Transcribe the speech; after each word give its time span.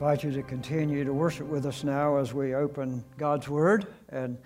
invite 0.00 0.22
you 0.22 0.30
to 0.30 0.44
continue 0.44 1.02
to 1.02 1.12
worship 1.12 1.48
with 1.48 1.66
us 1.66 1.82
now 1.82 2.18
as 2.18 2.32
we 2.32 2.54
open 2.54 3.02
God's 3.16 3.48
Word 3.48 3.84
and 4.10 4.38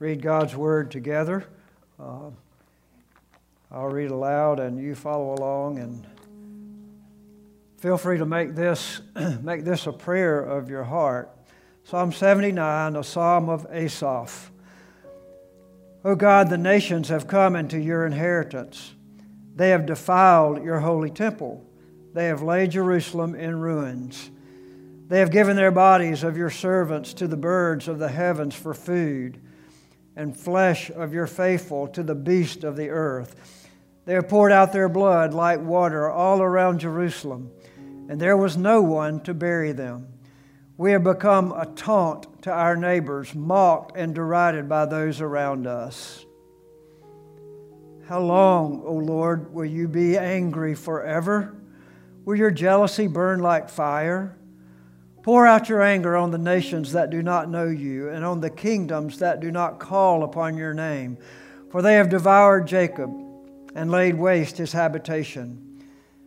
read 0.00 0.20
God's 0.20 0.56
Word 0.56 0.90
together. 0.90 1.44
Uh, 1.96 2.30
I'll 3.70 3.86
read 3.86 4.10
aloud 4.10 4.58
and 4.58 4.82
you 4.82 4.96
follow 4.96 5.34
along 5.34 5.78
and 5.78 6.04
feel 7.78 7.96
free 7.96 8.18
to 8.18 8.26
make 8.26 8.56
this, 8.56 9.00
make 9.42 9.64
this 9.64 9.86
a 9.86 9.92
prayer 9.92 10.40
of 10.40 10.68
your 10.68 10.82
heart. 10.82 11.30
Psalm 11.84 12.10
79, 12.10 12.96
a 12.96 13.04
psalm 13.04 13.48
of 13.48 13.64
Asaph. 13.70 14.50
O 16.04 16.16
God, 16.16 16.50
the 16.50 16.58
nations 16.58 17.10
have 17.10 17.28
come 17.28 17.54
into 17.54 17.78
your 17.78 18.06
inheritance. 18.06 18.92
They 19.54 19.68
have 19.68 19.86
defiled 19.86 20.64
your 20.64 20.80
holy 20.80 21.10
temple. 21.10 21.64
They 22.12 22.26
have 22.26 22.42
laid 22.42 22.72
Jerusalem 22.72 23.36
in 23.36 23.60
ruins. 23.60 24.30
They 25.08 25.20
have 25.20 25.30
given 25.30 25.54
their 25.56 25.70
bodies 25.70 26.24
of 26.24 26.36
your 26.36 26.50
servants 26.50 27.14
to 27.14 27.28
the 27.28 27.36
birds 27.36 27.86
of 27.86 27.98
the 27.98 28.08
heavens 28.08 28.54
for 28.54 28.74
food, 28.74 29.40
and 30.16 30.36
flesh 30.36 30.90
of 30.90 31.12
your 31.12 31.26
faithful 31.26 31.86
to 31.88 32.02
the 32.02 32.14
beast 32.14 32.64
of 32.64 32.76
the 32.76 32.88
earth. 32.88 33.68
They 34.04 34.14
have 34.14 34.28
poured 34.28 34.50
out 34.50 34.72
their 34.72 34.88
blood 34.88 35.34
like 35.34 35.60
water 35.60 36.10
all 36.10 36.40
around 36.40 36.80
Jerusalem, 36.80 37.50
and 38.08 38.20
there 38.20 38.36
was 38.36 38.56
no 38.56 38.82
one 38.82 39.20
to 39.20 39.34
bury 39.34 39.72
them. 39.72 40.08
We 40.76 40.92
have 40.92 41.04
become 41.04 41.52
a 41.52 41.66
taunt 41.66 42.42
to 42.42 42.52
our 42.52 42.76
neighbors, 42.76 43.34
mocked 43.34 43.96
and 43.96 44.14
derided 44.14 44.68
by 44.68 44.86
those 44.86 45.20
around 45.20 45.66
us. 45.66 46.24
How 48.08 48.20
long, 48.20 48.82
O 48.84 48.92
Lord, 48.92 49.52
will 49.52 49.64
you 49.64 49.88
be 49.88 50.16
angry 50.16 50.74
forever? 50.74 51.56
Will 52.24 52.36
your 52.36 52.50
jealousy 52.50 53.08
burn 53.08 53.40
like 53.40 53.68
fire? 53.68 54.35
Pour 55.26 55.44
out 55.44 55.68
your 55.68 55.82
anger 55.82 56.16
on 56.16 56.30
the 56.30 56.38
nations 56.38 56.92
that 56.92 57.10
do 57.10 57.20
not 57.20 57.50
know 57.50 57.66
you, 57.66 58.10
and 58.10 58.24
on 58.24 58.40
the 58.40 58.48
kingdoms 58.48 59.18
that 59.18 59.40
do 59.40 59.50
not 59.50 59.80
call 59.80 60.22
upon 60.22 60.56
your 60.56 60.72
name. 60.72 61.18
For 61.72 61.82
they 61.82 61.94
have 61.94 62.08
devoured 62.08 62.68
Jacob 62.68 63.10
and 63.74 63.90
laid 63.90 64.14
waste 64.14 64.56
his 64.56 64.70
habitation. 64.70 65.82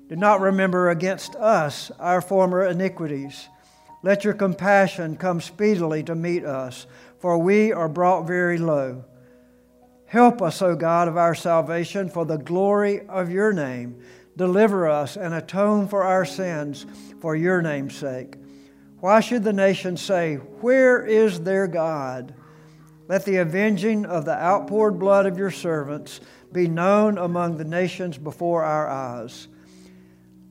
Do 0.09 0.17
not 0.17 0.41
remember 0.41 0.89
against 0.89 1.37
us 1.37 1.91
our 1.97 2.19
former 2.19 2.65
iniquities. 2.65 3.47
Let 4.03 4.25
your 4.25 4.33
compassion 4.33 5.15
come 5.15 5.39
speedily 5.39 6.03
to 6.03 6.13
meet 6.13 6.43
us, 6.43 6.85
for 7.19 7.37
we 7.37 7.71
are 7.71 7.87
brought 7.87 8.27
very 8.27 8.57
low. 8.57 9.05
Help 10.07 10.41
us, 10.41 10.61
O 10.61 10.75
God 10.75 11.07
of 11.07 11.15
our 11.15 11.35
salvation, 11.35 12.09
for 12.09 12.25
the 12.25 12.37
glory 12.37 13.07
of 13.07 13.31
your 13.31 13.53
name. 13.53 14.03
Deliver 14.35 14.89
us 14.89 15.15
and 15.15 15.33
atone 15.33 15.87
for 15.87 16.03
our 16.03 16.25
sins 16.25 16.85
for 17.21 17.33
your 17.33 17.61
name's 17.61 17.95
sake. 17.95 18.35
Why 18.99 19.21
should 19.21 19.43
the 19.43 19.53
nations 19.53 20.01
say, 20.01 20.35
Where 20.35 21.05
is 21.05 21.41
their 21.41 21.67
God? 21.67 22.33
Let 23.07 23.25
the 23.25 23.37
avenging 23.37 24.05
of 24.05 24.25
the 24.25 24.35
outpoured 24.35 24.99
blood 24.99 25.25
of 25.25 25.37
your 25.37 25.51
servants 25.51 26.19
be 26.51 26.67
known 26.67 27.17
among 27.17 27.57
the 27.57 27.65
nations 27.65 28.17
before 28.17 28.63
our 28.63 28.87
eyes. 28.87 29.47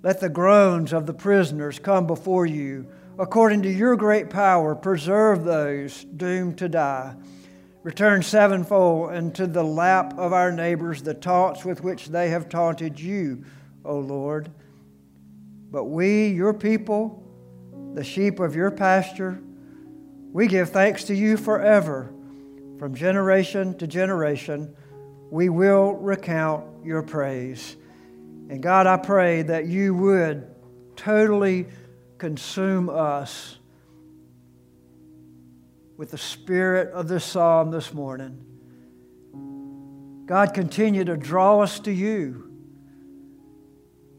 Let 0.03 0.21
the 0.21 0.29
groans 0.29 0.93
of 0.93 1.07
the 1.07 1.15
prisoners 1.15 1.79
come 1.79 2.07
before 2.07 2.47
you. 2.47 2.87
According 3.19 3.63
to 3.63 3.71
your 3.71 3.97
great 3.97 4.31
power, 4.31 4.75
preserve 4.75 5.45
those 5.45 6.05
doomed 6.05 6.59
to 6.59 6.69
die. 6.69 7.17
Return 7.83 8.23
sevenfold 8.23 9.13
into 9.13 9.47
the 9.47 9.63
lap 9.63 10.17
of 10.19 10.33
our 10.33 10.53
neighbors 10.53 11.03
the 11.03 11.15
taunts 11.15 11.65
with 11.65 11.83
which 11.83 12.09
they 12.09 12.31
have 12.31 12.49
taunted 12.49 12.99
you, 12.99 13.45
O 13.85 13.99
Lord. 13.99 14.51
But 15.71 15.85
we, 15.85 16.29
your 16.29 16.55
people, 16.55 17.28
the 17.95 18.05
sheep 18.05 18.41
of 18.41 18.55
your 18.55 18.71
pasture. 18.71 19.41
We 20.33 20.47
give 20.47 20.71
thanks 20.71 21.05
to 21.05 21.15
you 21.15 21.37
forever. 21.37 22.13
From 22.79 22.95
generation 22.95 23.77
to 23.79 23.87
generation, 23.87 24.75
we 25.31 25.49
will 25.49 25.93
recount 25.95 26.85
your 26.85 27.03
praise. 27.03 27.77
And 28.49 28.63
God, 28.63 28.87
I 28.87 28.97
pray 28.97 29.43
that 29.43 29.67
you 29.67 29.95
would 29.95 30.47
totally 30.97 31.67
consume 32.19 32.89
us 32.89 33.59
with 35.97 36.13
the 36.13 36.19
spirit 36.19 36.93
of 36.93 37.09
this 37.09 37.25
psalm 37.25 37.71
this 37.71 37.93
morning. 37.93 38.45
God, 40.27 40.55
continue 40.55 41.05
to 41.05 41.17
draw 41.17 41.61
us 41.61 41.81
to 41.81 41.93
you 41.93 42.48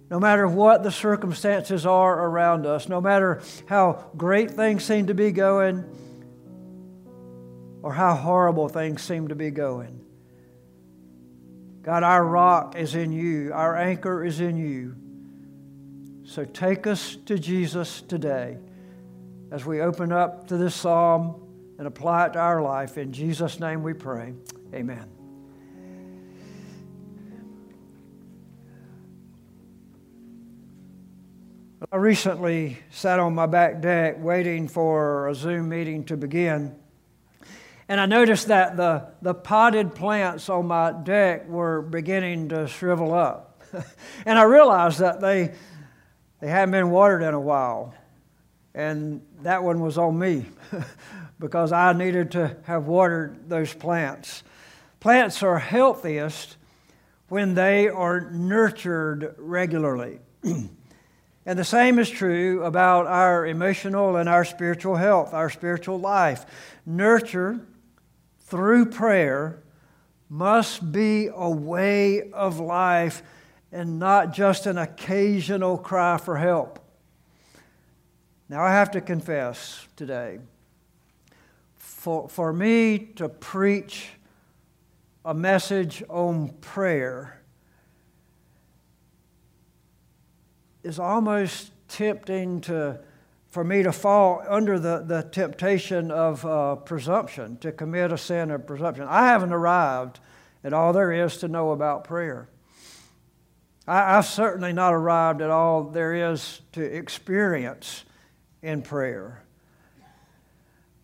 no 0.09 0.19
matter 0.19 0.47
what 0.47 0.83
the 0.83 0.91
circumstances 0.91 1.85
are 1.85 2.25
around 2.25 2.65
us, 2.65 2.89
no 2.89 2.99
matter 2.99 3.41
how 3.67 4.05
great 4.17 4.51
things 4.51 4.83
seem 4.83 5.07
to 5.07 5.13
be 5.13 5.31
going 5.31 5.85
or 7.81 7.93
how 7.93 8.15
horrible 8.15 8.67
things 8.67 9.01
seem 9.01 9.27
to 9.27 9.35
be 9.35 9.51
going. 9.51 10.03
God, 11.83 12.03
our 12.03 12.25
rock 12.25 12.75
is 12.75 12.95
in 12.95 13.11
you, 13.11 13.51
our 13.53 13.75
anchor 13.75 14.25
is 14.25 14.39
in 14.39 14.57
you. 14.57 14.95
So 16.25 16.43
take 16.45 16.85
us 16.85 17.15
to 17.25 17.39
Jesus 17.39 18.01
today 18.01 18.57
as 19.51 19.65
we 19.65 19.81
open 19.81 20.11
up 20.11 20.47
to 20.47 20.57
this 20.57 20.75
psalm 20.75 21.41
and 21.77 21.87
apply 21.87 22.27
it 22.27 22.33
to 22.33 22.39
our 22.39 22.61
life. 22.61 22.97
In 22.97 23.13
Jesus' 23.13 23.59
name 23.59 23.81
we 23.81 23.93
pray. 23.93 24.33
Amen. 24.73 25.18
I 31.93 31.95
recently 31.95 32.77
sat 32.89 33.21
on 33.21 33.35
my 33.35 33.45
back 33.45 33.79
deck 33.79 34.15
waiting 34.19 34.67
for 34.67 35.29
a 35.29 35.33
Zoom 35.33 35.69
meeting 35.69 36.03
to 36.05 36.17
begin. 36.17 36.75
And 37.87 38.01
I 38.01 38.05
noticed 38.05 38.47
that 38.47 38.75
the, 38.75 39.07
the 39.21 39.33
potted 39.33 39.95
plants 39.95 40.49
on 40.49 40.67
my 40.67 40.91
deck 40.91 41.47
were 41.47 41.81
beginning 41.81 42.49
to 42.49 42.67
shrivel 42.67 43.13
up. 43.13 43.63
and 44.25 44.37
I 44.37 44.43
realized 44.43 44.99
that 44.99 45.21
they, 45.21 45.53
they 46.41 46.49
hadn't 46.49 46.71
been 46.71 46.89
watered 46.89 47.23
in 47.23 47.33
a 47.33 47.39
while. 47.39 47.93
And 48.73 49.21
that 49.43 49.63
one 49.63 49.79
was 49.79 49.97
on 49.97 50.19
me 50.19 50.47
because 51.39 51.71
I 51.71 51.93
needed 51.93 52.31
to 52.31 52.57
have 52.63 52.87
watered 52.87 53.47
those 53.47 53.73
plants. 53.73 54.43
Plants 54.99 55.41
are 55.43 55.57
healthiest 55.57 56.57
when 57.29 57.53
they 57.53 57.87
are 57.87 58.29
nurtured 58.31 59.33
regularly. 59.37 60.19
And 61.49 61.57
the 61.57 61.65
same 61.65 61.97
is 61.97 62.11
true 62.11 62.63
about 62.63 63.07
our 63.07 63.43
emotional 63.47 64.17
and 64.17 64.29
our 64.29 64.45
spiritual 64.45 64.97
health, 64.97 65.33
our 65.33 65.49
spiritual 65.49 65.99
life. 65.99 66.45
Nurture 66.85 67.59
through 68.41 68.85
prayer 68.85 69.63
must 70.29 70.91
be 70.91 71.27
a 71.33 71.49
way 71.49 72.29
of 72.33 72.59
life 72.59 73.23
and 73.71 73.97
not 73.97 74.31
just 74.31 74.67
an 74.67 74.77
occasional 74.77 75.79
cry 75.79 76.17
for 76.17 76.37
help. 76.37 76.77
Now, 78.47 78.61
I 78.61 78.69
have 78.69 78.91
to 78.91 79.01
confess 79.01 79.87
today 79.95 80.37
for, 81.77 82.29
for 82.29 82.53
me 82.53 82.99
to 83.15 83.27
preach 83.27 84.09
a 85.25 85.33
message 85.33 86.03
on 86.09 86.49
prayer 86.61 87.38
is 90.89 90.97
almost 90.97 91.71
tempting 91.87 92.61
to, 92.61 92.99
for 93.47 93.63
me 93.63 93.83
to 93.83 93.91
fall 93.91 94.43
under 94.49 94.79
the, 94.79 95.03
the 95.05 95.21
temptation 95.21 96.09
of 96.09 96.43
uh, 96.43 96.77
presumption, 96.77 97.57
to 97.57 97.71
commit 97.71 98.11
a 98.11 98.17
sin 98.17 98.49
of 98.49 98.65
presumption. 98.65 99.05
I 99.07 99.27
haven't 99.27 99.53
arrived 99.53 100.19
at 100.63 100.73
all 100.73 100.91
there 100.91 101.11
is 101.11 101.37
to 101.37 101.47
know 101.47 101.69
about 101.71 102.05
prayer. 102.05 102.49
I, 103.87 104.17
I've 104.17 104.25
certainly 104.25 104.73
not 104.73 104.95
arrived 104.95 105.43
at 105.43 105.51
all 105.51 105.83
there 105.83 106.31
is 106.31 106.61
to 106.71 106.81
experience 106.81 108.03
in 108.63 108.81
prayer. 108.81 109.43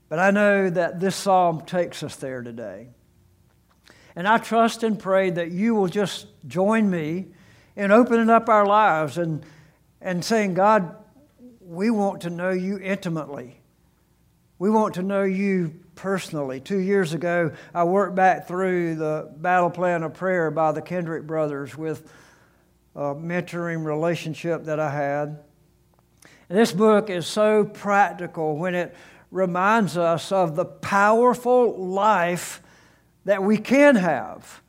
But 0.09 0.17
I 0.17 0.31
know 0.31 0.67
that 0.71 0.99
this 0.99 1.15
psalm 1.15 1.61
takes 1.61 2.01
us 2.01 2.15
there 2.15 2.41
today. 2.41 2.87
And 4.15 4.27
I 4.27 4.39
trust 4.39 4.81
and 4.81 4.97
pray 4.97 5.29
that 5.29 5.51
you 5.51 5.75
will 5.75 5.89
just 5.89 6.25
join 6.47 6.89
me 6.89 7.27
in 7.75 7.91
opening 7.91 8.31
up 8.31 8.49
our 8.49 8.65
lives 8.65 9.19
and 9.19 9.45
and 10.05 10.23
saying, 10.23 10.53
God, 10.53 10.95
we 11.59 11.89
want 11.89 12.21
to 12.21 12.29
know 12.29 12.51
you 12.51 12.77
intimately. 12.77 13.59
We 14.59 14.69
want 14.69 14.93
to 14.93 15.03
know 15.03 15.23
you 15.23 15.73
personally. 15.95 16.59
Two 16.59 16.77
years 16.77 17.13
ago, 17.13 17.51
I 17.73 17.85
worked 17.85 18.15
back 18.15 18.47
through 18.47 18.95
the 18.95 19.33
battle 19.35 19.71
plan 19.71 20.03
of 20.03 20.13
prayer 20.13 20.51
by 20.51 20.73
the 20.73 20.81
Kendrick 20.81 21.25
brothers 21.25 21.75
with 21.75 22.07
a 22.95 23.15
mentoring 23.15 23.83
relationship 23.83 24.65
that 24.65 24.79
I 24.79 24.91
had. 24.91 25.43
And 26.49 26.57
this 26.59 26.71
book 26.71 27.09
is 27.09 27.25
so 27.25 27.65
practical 27.65 28.57
when 28.57 28.75
it 28.75 28.95
reminds 29.31 29.97
us 29.97 30.31
of 30.31 30.55
the 30.55 30.65
powerful 30.65 31.83
life 31.83 32.61
that 33.25 33.41
we 33.41 33.57
can 33.57 33.95
have 33.95 34.61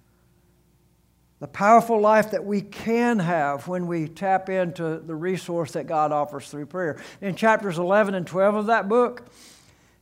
the 1.38 1.46
powerful 1.46 2.00
life 2.00 2.30
that 2.30 2.44
we 2.44 2.62
can 2.62 3.18
have 3.18 3.68
when 3.68 3.86
we 3.86 4.08
tap 4.08 4.48
into 4.48 4.98
the 4.98 5.14
resource 5.14 5.72
that 5.72 5.86
God 5.86 6.10
offers 6.10 6.48
through 6.48 6.66
prayer. 6.66 6.98
In 7.20 7.34
chapters 7.34 7.78
11 7.78 8.14
and 8.14 8.26
12 8.26 8.54
of 8.54 8.66
that 8.66 8.88
book, 8.88 9.26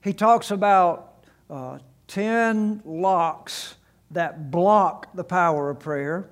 he 0.03 0.13
talks 0.13 0.51
about 0.51 1.25
uh, 1.51 1.79
10 2.07 2.83
locks 2.85 3.75
that 4.13 4.51
block 4.51 5.09
the 5.15 5.25
power 5.25 5.71
of 5.71 5.81
prayer. 5.81 6.29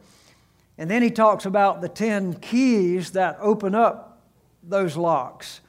And 0.79 0.89
then 0.91 1.03
he 1.03 1.11
talks 1.11 1.47
about 1.47 1.81
the 1.81 1.89
10 1.89 2.35
keys 2.35 3.13
that 3.13 3.39
open 3.41 3.75
up 3.75 4.21
those 4.63 4.97
locks 4.97 5.61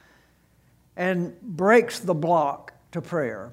and 0.96 1.40
breaks 1.40 1.98
the 1.98 2.14
block 2.14 2.72
to 2.92 3.02
prayer. 3.02 3.50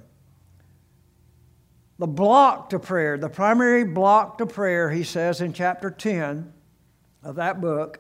The 2.02 2.08
block 2.08 2.72
to 2.72 2.80
prayer, 2.80 3.16
the 3.16 3.30
primary 3.30 3.84
block 3.84 4.40
to 4.40 4.48
prayer, 4.48 4.90
he 4.90 5.04
says 5.04 5.40
in 5.40 5.54
chapter 5.54 5.92
10 5.92 6.52
of 7.22 7.36
that 7.36 7.62
book, 7.62 8.00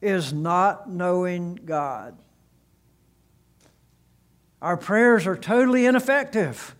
is 0.00 0.32
not 0.32 0.88
knowing 0.88 1.56
God. 1.66 2.16
Our 4.62 4.78
prayers 4.78 5.26
are 5.26 5.36
totally 5.36 5.84
ineffective 5.84 6.74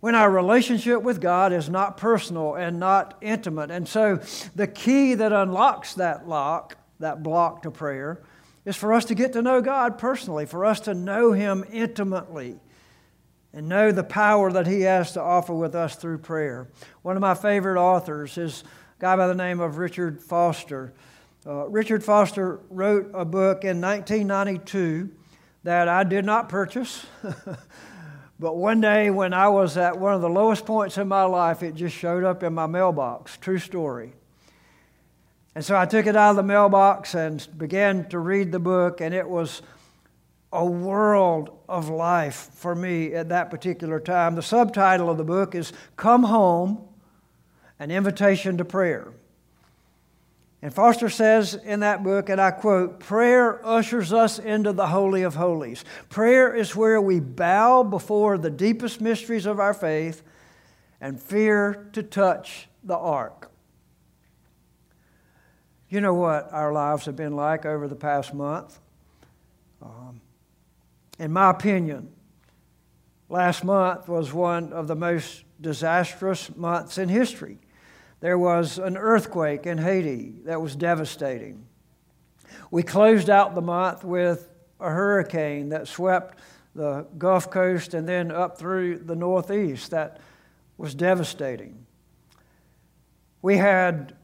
when 0.00 0.14
our 0.14 0.30
relationship 0.30 1.00
with 1.00 1.22
God 1.22 1.54
is 1.54 1.70
not 1.70 1.96
personal 1.96 2.54
and 2.54 2.78
not 2.78 3.16
intimate. 3.22 3.70
And 3.70 3.88
so 3.88 4.20
the 4.54 4.66
key 4.66 5.14
that 5.14 5.32
unlocks 5.32 5.94
that 5.94 6.28
lock, 6.28 6.76
that 6.98 7.22
block 7.22 7.62
to 7.62 7.70
prayer, 7.70 8.20
is 8.66 8.76
for 8.76 8.92
us 8.92 9.06
to 9.06 9.14
get 9.14 9.32
to 9.32 9.40
know 9.40 9.62
God 9.62 9.96
personally, 9.96 10.44
for 10.44 10.66
us 10.66 10.80
to 10.80 10.92
know 10.92 11.32
Him 11.32 11.64
intimately 11.72 12.60
and 13.52 13.68
know 13.68 13.92
the 13.92 14.04
power 14.04 14.52
that 14.52 14.66
He 14.66 14.82
has 14.82 15.12
to 15.12 15.20
offer 15.20 15.54
with 15.54 15.74
us 15.74 15.96
through 15.96 16.18
prayer. 16.18 16.68
One 17.02 17.16
of 17.16 17.20
my 17.20 17.34
favorite 17.34 17.80
authors 17.80 18.38
is 18.38 18.62
a 18.62 19.00
guy 19.00 19.16
by 19.16 19.26
the 19.26 19.34
name 19.34 19.60
of 19.60 19.78
Richard 19.78 20.22
Foster. 20.22 20.92
Uh, 21.46 21.68
Richard 21.68 22.04
Foster 22.04 22.60
wrote 22.68 23.10
a 23.14 23.24
book 23.24 23.64
in 23.64 23.80
1992 23.80 25.10
that 25.64 25.88
I 25.88 26.04
did 26.04 26.24
not 26.24 26.48
purchase. 26.48 27.06
but 28.38 28.56
one 28.56 28.80
day 28.80 29.10
when 29.10 29.32
I 29.32 29.48
was 29.48 29.76
at 29.76 29.98
one 29.98 30.14
of 30.14 30.20
the 30.20 30.28
lowest 30.28 30.66
points 30.66 30.98
in 30.98 31.08
my 31.08 31.24
life, 31.24 31.62
it 31.62 31.74
just 31.74 31.96
showed 31.96 32.24
up 32.24 32.42
in 32.42 32.54
my 32.54 32.66
mailbox. 32.66 33.36
True 33.38 33.58
story. 33.58 34.12
And 35.54 35.64
so 35.64 35.76
I 35.76 35.84
took 35.84 36.06
it 36.06 36.14
out 36.14 36.30
of 36.30 36.36
the 36.36 36.42
mailbox 36.42 37.14
and 37.14 37.46
began 37.58 38.08
to 38.10 38.18
read 38.18 38.52
the 38.52 38.60
book, 38.60 39.00
and 39.00 39.14
it 39.14 39.28
was 39.28 39.62
a 40.52 40.64
world 40.64 41.56
of 41.68 41.88
life 41.88 42.50
for 42.54 42.74
me 42.74 43.14
at 43.14 43.28
that 43.28 43.50
particular 43.50 44.00
time. 44.00 44.34
The 44.34 44.42
subtitle 44.42 45.08
of 45.08 45.18
the 45.18 45.24
book 45.24 45.54
is 45.54 45.72
Come 45.96 46.24
Home 46.24 46.86
An 47.78 47.90
Invitation 47.90 48.58
to 48.58 48.64
Prayer. 48.64 49.12
And 50.62 50.74
Foster 50.74 51.08
says 51.08 51.54
in 51.54 51.80
that 51.80 52.02
book, 52.02 52.28
and 52.28 52.40
I 52.40 52.50
quote, 52.50 53.00
prayer 53.00 53.64
ushers 53.66 54.12
us 54.12 54.38
into 54.38 54.72
the 54.72 54.88
Holy 54.88 55.22
of 55.22 55.34
Holies. 55.34 55.84
Prayer 56.10 56.54
is 56.54 56.76
where 56.76 57.00
we 57.00 57.18
bow 57.18 57.82
before 57.82 58.36
the 58.36 58.50
deepest 58.50 59.00
mysteries 59.00 59.46
of 59.46 59.58
our 59.58 59.72
faith 59.72 60.22
and 61.00 61.18
fear 61.18 61.88
to 61.94 62.02
touch 62.02 62.68
the 62.84 62.96
ark. 62.96 63.50
You 65.88 66.00
know 66.00 66.14
what 66.14 66.52
our 66.52 66.72
lives 66.72 67.06
have 67.06 67.16
been 67.16 67.34
like 67.34 67.64
over 67.64 67.88
the 67.88 67.96
past 67.96 68.34
month? 68.34 68.78
Um, 69.82 70.20
in 71.20 71.30
my 71.30 71.50
opinion, 71.50 72.08
last 73.28 73.62
month 73.62 74.08
was 74.08 74.32
one 74.32 74.72
of 74.72 74.88
the 74.88 74.96
most 74.96 75.44
disastrous 75.60 76.56
months 76.56 76.96
in 76.96 77.10
history. 77.10 77.58
There 78.20 78.38
was 78.38 78.78
an 78.78 78.96
earthquake 78.96 79.66
in 79.66 79.76
Haiti 79.76 80.36
that 80.46 80.62
was 80.62 80.74
devastating. 80.74 81.66
We 82.70 82.82
closed 82.82 83.28
out 83.28 83.54
the 83.54 83.60
month 83.60 84.02
with 84.02 84.48
a 84.80 84.88
hurricane 84.88 85.68
that 85.68 85.88
swept 85.88 86.38
the 86.74 87.06
Gulf 87.18 87.50
Coast 87.50 87.92
and 87.92 88.08
then 88.08 88.30
up 88.30 88.56
through 88.56 89.00
the 89.00 89.16
Northeast 89.16 89.90
that 89.90 90.20
was 90.78 90.94
devastating. 90.94 91.84
We 93.42 93.58
had 93.58 94.16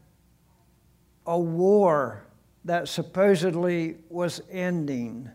a 1.27 1.39
war 1.39 2.25
that 2.65 2.89
supposedly 2.89 3.97
was 4.09 4.41
ending 4.51 5.31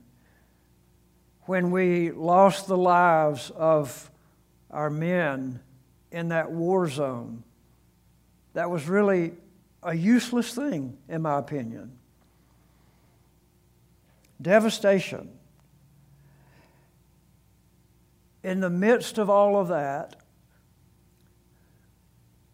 when 1.45 1.71
we 1.71 2.11
lost 2.11 2.67
the 2.67 2.77
lives 2.77 3.51
of 3.51 4.09
our 4.69 4.89
men 4.89 5.59
in 6.11 6.29
that 6.29 6.51
war 6.51 6.87
zone. 6.89 7.43
That 8.53 8.69
was 8.69 8.87
really 8.87 9.33
a 9.83 9.93
useless 9.95 10.53
thing, 10.53 10.97
in 11.07 11.21
my 11.21 11.39
opinion. 11.39 11.97
Devastation. 14.41 15.29
In 18.43 18.59
the 18.59 18.69
midst 18.69 19.17
of 19.17 19.29
all 19.29 19.57
of 19.57 19.67
that, 19.69 20.15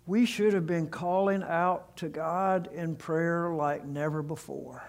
we 0.05 0.25
should 0.25 0.53
have 0.53 0.65
been 0.65 0.87
calling 0.87 1.43
out 1.43 1.97
to 1.97 2.07
God 2.07 2.69
in 2.73 2.95
prayer 2.95 3.49
like 3.49 3.85
never 3.85 4.21
before. 4.21 4.83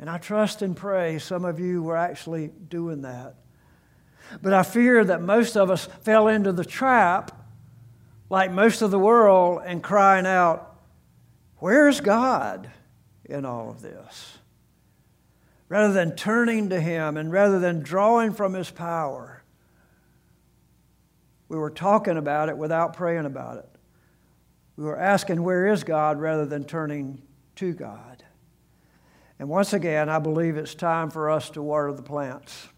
And 0.00 0.08
I 0.08 0.18
trust 0.18 0.62
and 0.62 0.76
pray 0.76 1.18
some 1.18 1.44
of 1.44 1.58
you 1.58 1.82
were 1.82 1.96
actually 1.96 2.48
doing 2.68 3.02
that. 3.02 3.34
But 4.42 4.52
I 4.52 4.62
fear 4.62 5.04
that 5.04 5.22
most 5.22 5.56
of 5.56 5.70
us 5.70 5.86
fell 6.02 6.28
into 6.28 6.52
the 6.52 6.64
trap, 6.64 7.32
like 8.30 8.52
most 8.52 8.82
of 8.82 8.90
the 8.90 8.98
world, 8.98 9.62
and 9.64 9.82
crying 9.82 10.26
out, 10.26 10.76
Where's 11.56 12.00
God 12.00 12.70
in 13.24 13.44
all 13.44 13.70
of 13.70 13.82
this? 13.82 14.38
Rather 15.68 15.92
than 15.92 16.14
turning 16.14 16.68
to 16.68 16.80
Him 16.80 17.16
and 17.16 17.32
rather 17.32 17.58
than 17.58 17.80
drawing 17.80 18.32
from 18.32 18.54
His 18.54 18.70
power, 18.70 19.42
we 21.48 21.56
were 21.56 21.70
talking 21.70 22.16
about 22.16 22.48
it 22.48 22.56
without 22.56 22.94
praying 22.94 23.24
about 23.24 23.56
it. 23.56 23.68
We 24.76 24.84
were 24.84 24.98
asking, 24.98 25.42
Where 25.42 25.66
is 25.66 25.82
God? 25.82 26.20
rather 26.20 26.46
than 26.46 26.64
turning 26.64 27.22
to 27.56 27.72
God. 27.72 28.22
And 29.38 29.48
once 29.48 29.72
again, 29.72 30.08
I 30.08 30.18
believe 30.18 30.56
it's 30.56 30.74
time 30.74 31.10
for 31.10 31.30
us 31.30 31.50
to 31.50 31.62
water 31.62 31.92
the 31.92 32.02
plants. 32.02 32.68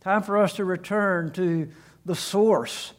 Time 0.00 0.22
for 0.22 0.38
us 0.38 0.54
to 0.54 0.64
return 0.64 1.32
to 1.32 1.68
the 2.04 2.14
source 2.14 2.92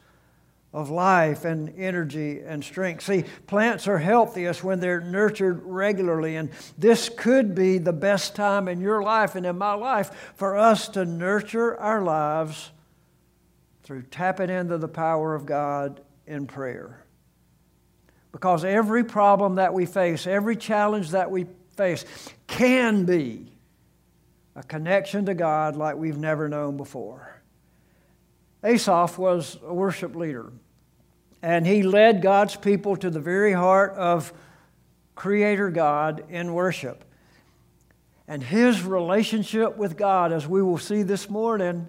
of 0.72 0.90
life 0.90 1.46
and 1.46 1.74
energy 1.78 2.42
and 2.42 2.64
strength. 2.64 3.04
See, 3.04 3.24
plants 3.48 3.88
are 3.88 3.98
healthiest 3.98 4.64
when 4.64 4.80
they're 4.80 5.02
nurtured 5.02 5.64
regularly, 5.64 6.36
and 6.36 6.52
this 6.78 7.10
could 7.10 7.56
be 7.56 7.80
the 7.80 7.94
best 7.94 8.36
time 8.36 8.68
in 8.68 8.80
your 8.80 9.02
life 9.02 9.36
and 9.36 9.46
in 9.46 9.58
my 9.58 9.74
life 9.74 10.34
for 10.36 10.58
us 10.58 10.90
to 10.90 11.06
nurture 11.06 11.76
our 11.80 12.02
lives 12.02 12.70
through 13.84 14.04
tapping 14.04 14.52
into 14.52 14.78
the 14.78 14.88
power 14.88 15.34
of 15.34 15.48
God 15.48 16.02
in 16.28 16.46
prayer. 16.46 17.04
Because 18.32 18.64
every 18.64 19.04
problem 19.04 19.56
that 19.56 19.74
we 19.74 19.88
face, 19.88 20.28
every 20.28 20.56
challenge 20.56 21.12
that 21.12 21.32
we 21.32 21.48
face, 21.80 22.04
can 22.46 23.06
be 23.06 23.50
a 24.54 24.62
connection 24.64 25.26
to 25.26 25.34
God 25.34 25.78
like 25.78 25.96
we've 25.96 26.18
never 26.18 26.50
known 26.50 26.76
before. 26.76 27.42
Asaph 28.64 29.18
was 29.18 29.58
a 29.64 29.74
worship 29.74 30.14
leader, 30.14 30.52
and 31.42 31.66
he 31.66 31.82
led 31.82 32.22
God's 32.22 32.58
people 32.58 32.98
to 32.98 33.10
the 33.10 33.22
very 33.22 33.54
heart 33.54 33.94
of 33.94 34.34
Creator 35.16 35.70
God 35.70 36.26
in 36.30 36.54
worship. 36.54 37.06
And 38.28 38.44
his 38.44 38.84
relationship 38.84 39.78
with 39.78 39.96
God, 39.96 40.34
as 40.34 40.46
we 40.46 40.62
will 40.62 40.78
see 40.78 41.04
this 41.04 41.30
morning, 41.30 41.88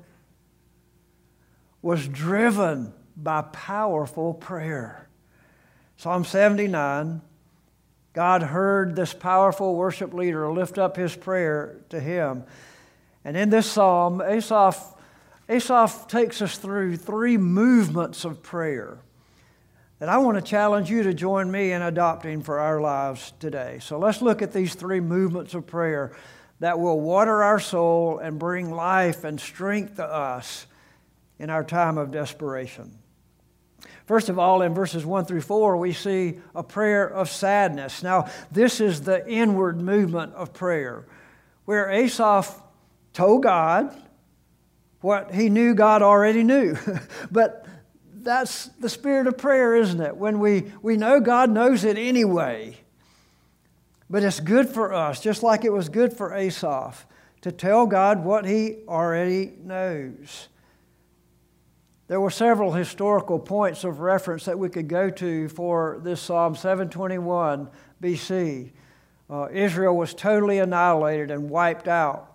was 1.82 2.06
driven 2.06 2.94
by 3.16 3.42
powerful 3.42 4.34
prayer. 4.34 5.08
Psalm 5.96 6.24
79 6.24 7.22
God 8.12 8.42
heard 8.42 8.96
this 8.96 9.14
powerful 9.14 9.74
worship 9.76 10.12
leader 10.12 10.50
lift 10.50 10.78
up 10.78 10.96
his 10.96 11.14
prayer 11.14 11.76
to 11.90 12.00
him. 12.00 12.44
And 13.24 13.36
in 13.36 13.50
this 13.50 13.70
psalm, 13.70 14.20
Asaph, 14.20 14.96
Asaph 15.48 16.08
takes 16.08 16.42
us 16.42 16.58
through 16.58 16.96
three 16.96 17.36
movements 17.36 18.24
of 18.24 18.42
prayer 18.42 18.98
that 20.00 20.08
I 20.08 20.18
want 20.18 20.38
to 20.38 20.42
challenge 20.42 20.90
you 20.90 21.02
to 21.02 21.12
join 21.12 21.50
me 21.50 21.72
in 21.72 21.82
adopting 21.82 22.42
for 22.42 22.58
our 22.58 22.80
lives 22.80 23.32
today. 23.38 23.78
So 23.82 23.98
let's 23.98 24.22
look 24.22 24.40
at 24.40 24.52
these 24.52 24.74
three 24.74 25.00
movements 25.00 25.54
of 25.54 25.66
prayer 25.66 26.12
that 26.60 26.80
will 26.80 27.00
water 27.00 27.42
our 27.42 27.60
soul 27.60 28.18
and 28.18 28.38
bring 28.38 28.70
life 28.70 29.24
and 29.24 29.38
strength 29.38 29.96
to 29.96 30.04
us 30.04 30.66
in 31.38 31.50
our 31.50 31.62
time 31.62 31.98
of 31.98 32.10
desperation. 32.10 32.98
First 34.10 34.28
of 34.28 34.40
all, 34.40 34.62
in 34.62 34.74
verses 34.74 35.06
1 35.06 35.26
through 35.26 35.42
4, 35.42 35.76
we 35.76 35.92
see 35.92 36.40
a 36.52 36.64
prayer 36.64 37.06
of 37.06 37.30
sadness. 37.30 38.02
Now, 38.02 38.28
this 38.50 38.80
is 38.80 39.02
the 39.02 39.24
inward 39.30 39.80
movement 39.80 40.34
of 40.34 40.52
prayer, 40.52 41.06
where 41.64 41.88
Asaph 41.88 42.60
told 43.12 43.44
God 43.44 43.96
what 45.00 45.32
he 45.32 45.48
knew 45.48 45.74
God 45.74 46.02
already 46.02 46.42
knew. 46.42 46.76
but 47.30 47.66
that's 48.12 48.66
the 48.80 48.88
spirit 48.88 49.28
of 49.28 49.38
prayer, 49.38 49.76
isn't 49.76 50.00
it? 50.00 50.16
When 50.16 50.40
we, 50.40 50.72
we 50.82 50.96
know 50.96 51.20
God 51.20 51.48
knows 51.48 51.84
it 51.84 51.96
anyway. 51.96 52.78
But 54.10 54.24
it's 54.24 54.40
good 54.40 54.68
for 54.68 54.92
us, 54.92 55.20
just 55.20 55.44
like 55.44 55.64
it 55.64 55.72
was 55.72 55.88
good 55.88 56.12
for 56.12 56.34
Asaph, 56.34 57.06
to 57.42 57.52
tell 57.52 57.86
God 57.86 58.24
what 58.24 58.44
he 58.44 58.78
already 58.88 59.52
knows. 59.62 60.48
There 62.10 62.20
were 62.20 62.30
several 62.30 62.72
historical 62.72 63.38
points 63.38 63.84
of 63.84 64.00
reference 64.00 64.46
that 64.46 64.58
we 64.58 64.68
could 64.68 64.88
go 64.88 65.10
to 65.10 65.48
for 65.48 66.00
this 66.02 66.20
Psalm 66.20 66.56
721 66.56 67.68
BC. 68.02 68.70
Uh, 69.30 69.46
Israel 69.52 69.96
was 69.96 70.12
totally 70.12 70.58
annihilated 70.58 71.30
and 71.30 71.48
wiped 71.48 71.86
out 71.86 72.34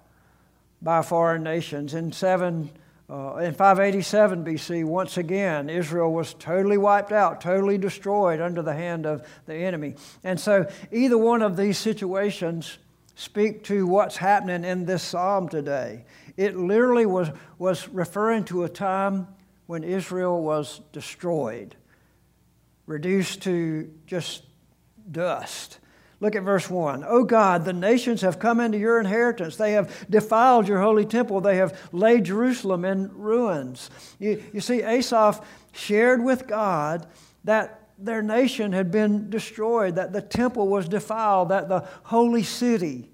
by 0.81 1.01
foreign 1.01 1.43
nations. 1.43 1.93
In, 1.93 2.13
seven, 2.13 2.69
uh, 3.09 3.35
in 3.35 3.53
587 3.53 4.45
BC, 4.45 4.85
once 4.85 5.17
again, 5.17 5.69
Israel 5.69 6.13
was 6.13 6.33
totally 6.35 6.77
wiped 6.77 7.11
out, 7.11 7.41
totally 7.41 7.77
destroyed 7.77 8.39
under 8.39 8.61
the 8.61 8.73
hand 8.73 9.05
of 9.05 9.27
the 9.45 9.55
enemy. 9.55 9.95
And 10.23 10.39
so, 10.39 10.71
either 10.89 11.17
one 11.17 11.41
of 11.41 11.57
these 11.57 11.77
situations 11.77 12.77
speak 13.15 13.65
to 13.65 13.85
what's 13.85 14.15
happening 14.15 14.63
in 14.63 14.85
this 14.85 15.03
psalm 15.03 15.49
today. 15.49 16.05
It 16.37 16.55
literally 16.55 17.05
was, 17.05 17.29
was 17.59 17.89
referring 17.89 18.45
to 18.45 18.63
a 18.63 18.69
time 18.69 19.27
when 19.67 19.83
Israel 19.83 20.41
was 20.41 20.81
destroyed, 20.91 21.75
reduced 22.85 23.41
to 23.43 23.91
just 24.05 24.43
dust. 25.11 25.79
Look 26.19 26.35
at 26.35 26.43
verse 26.43 26.69
1. 26.69 27.03
Oh 27.07 27.23
God, 27.23 27.65
the 27.65 27.73
nations 27.73 28.21
have 28.21 28.39
come 28.39 28.59
into 28.59 28.77
your 28.77 28.99
inheritance. 28.99 29.57
They 29.57 29.73
have 29.73 30.09
defiled 30.09 30.67
your 30.67 30.79
holy 30.81 31.05
temple. 31.05 31.41
They 31.41 31.57
have 31.57 31.77
laid 31.91 32.25
Jerusalem 32.25 32.85
in 32.85 33.11
ruins. 33.13 33.89
You, 34.19 34.41
you 34.53 34.61
see, 34.61 34.81
Asaph 34.81 35.45
shared 35.73 36.23
with 36.23 36.47
God 36.47 37.07
that 37.43 37.81
their 37.97 38.21
nation 38.21 38.71
had 38.71 38.91
been 38.91 39.29
destroyed, 39.29 39.95
that 39.95 40.13
the 40.13 40.21
temple 40.21 40.67
was 40.67 40.87
defiled, 40.87 41.49
that 41.49 41.69
the 41.69 41.87
holy 42.03 42.43
city 42.43 43.09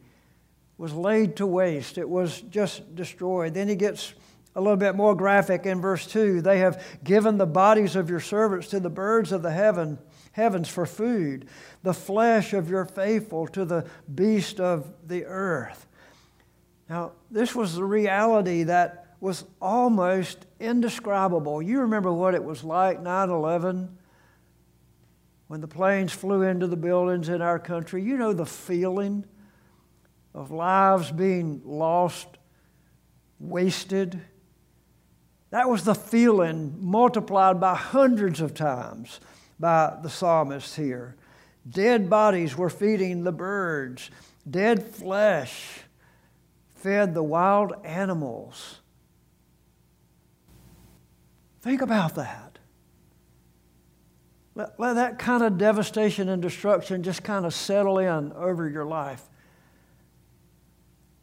was 0.77 0.93
laid 0.93 1.35
to 1.35 1.45
waste. 1.45 1.97
It 1.97 2.09
was 2.09 2.41
just 2.41 2.95
destroyed. 2.95 3.53
Then 3.53 3.67
he 3.67 3.75
gets 3.75 4.13
a 4.55 4.61
little 4.61 4.77
bit 4.77 4.95
more 4.95 5.15
graphic 5.15 5.65
in 5.65 5.79
verse 5.81 6.05
2 6.07 6.41
they 6.41 6.59
have 6.59 6.83
given 7.03 7.37
the 7.37 7.45
bodies 7.45 7.95
of 7.95 8.09
your 8.09 8.19
servants 8.19 8.67
to 8.67 8.79
the 8.79 8.89
birds 8.89 9.31
of 9.31 9.41
the 9.41 9.51
heaven 9.51 9.97
heavens 10.33 10.67
for 10.67 10.85
food 10.85 11.47
the 11.83 11.93
flesh 11.93 12.53
of 12.53 12.69
your 12.69 12.85
faithful 12.85 13.47
to 13.47 13.65
the 13.65 13.85
beast 14.13 14.59
of 14.59 14.93
the 15.07 15.25
earth. 15.25 15.87
Now 16.89 17.13
this 17.29 17.55
was 17.55 17.75
the 17.75 17.83
reality 17.83 18.63
that 18.63 19.15
was 19.19 19.45
almost 19.61 20.45
indescribable. 20.59 21.61
You 21.61 21.81
remember 21.81 22.11
what 22.11 22.33
it 22.33 22.43
was 22.43 22.63
like 22.63 23.01
9-11 23.01 23.89
when 25.47 25.61
the 25.61 25.67
planes 25.67 26.11
flew 26.11 26.41
into 26.41 26.65
the 26.65 26.77
buildings 26.77 27.29
in 27.29 27.41
our 27.41 27.59
country. 27.59 28.03
You 28.03 28.17
know 28.17 28.33
the 28.33 28.45
feeling 28.45 29.25
of 30.33 30.49
lives 30.49 31.11
being 31.11 31.61
lost 31.65 32.27
wasted 33.39 34.21
that 35.51 35.69
was 35.69 35.83
the 35.83 35.95
feeling 35.95 36.75
multiplied 36.79 37.59
by 37.59 37.75
hundreds 37.75 38.41
of 38.41 38.53
times 38.53 39.19
by 39.59 39.97
the 40.01 40.09
psalmist 40.09 40.75
here. 40.75 41.15
Dead 41.69 42.09
bodies 42.09 42.57
were 42.57 42.69
feeding 42.69 43.23
the 43.23 43.31
birds, 43.31 44.09
dead 44.49 44.83
flesh 44.83 45.83
fed 46.81 47.13
the 47.13 47.23
wild 47.23 47.73
animals. 47.83 48.79
Think 51.61 51.81
about 51.81 52.15
that. 52.15 52.57
Let, 54.55 54.79
let 54.79 54.93
that 54.93 55.19
kind 55.19 55.43
of 55.43 55.57
devastation 55.57 56.27
and 56.27 56.41
destruction 56.41 57.03
just 57.03 57.23
kind 57.23 57.45
of 57.45 57.53
settle 57.53 57.99
in 57.99 58.33
over 58.33 58.67
your 58.67 58.85
life. 58.85 59.23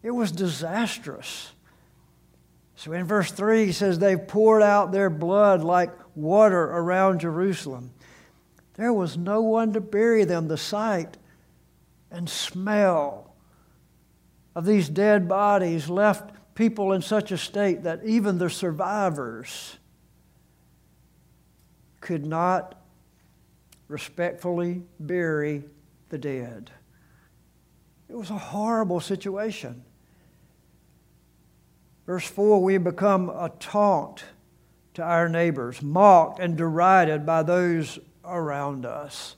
It 0.02 0.12
was 0.12 0.30
disastrous. 0.30 1.50
So 2.78 2.92
in 2.92 3.06
verse 3.06 3.32
3, 3.32 3.66
he 3.66 3.72
says, 3.72 3.98
They 3.98 4.16
poured 4.16 4.62
out 4.62 4.92
their 4.92 5.10
blood 5.10 5.64
like 5.64 5.90
water 6.14 6.62
around 6.62 7.18
Jerusalem. 7.18 7.90
There 8.74 8.92
was 8.92 9.16
no 9.16 9.42
one 9.42 9.72
to 9.72 9.80
bury 9.80 10.22
them. 10.22 10.46
The 10.46 10.56
sight 10.56 11.16
and 12.12 12.30
smell 12.30 13.34
of 14.54 14.64
these 14.64 14.88
dead 14.88 15.26
bodies 15.26 15.88
left 15.88 16.30
people 16.54 16.92
in 16.92 17.02
such 17.02 17.32
a 17.32 17.36
state 17.36 17.82
that 17.82 18.04
even 18.04 18.38
the 18.38 18.48
survivors 18.48 19.76
could 22.00 22.24
not 22.24 22.80
respectfully 23.88 24.82
bury 25.00 25.64
the 26.10 26.18
dead. 26.18 26.70
It 28.08 28.14
was 28.14 28.30
a 28.30 28.38
horrible 28.38 29.00
situation. 29.00 29.82
Verse 32.08 32.26
4 32.26 32.62
we 32.62 32.78
become 32.78 33.28
a 33.28 33.52
taunt 33.60 34.24
to 34.94 35.02
our 35.02 35.28
neighbors, 35.28 35.82
mocked 35.82 36.40
and 36.40 36.56
derided 36.56 37.26
by 37.26 37.42
those 37.42 37.98
around 38.24 38.86
us. 38.86 39.36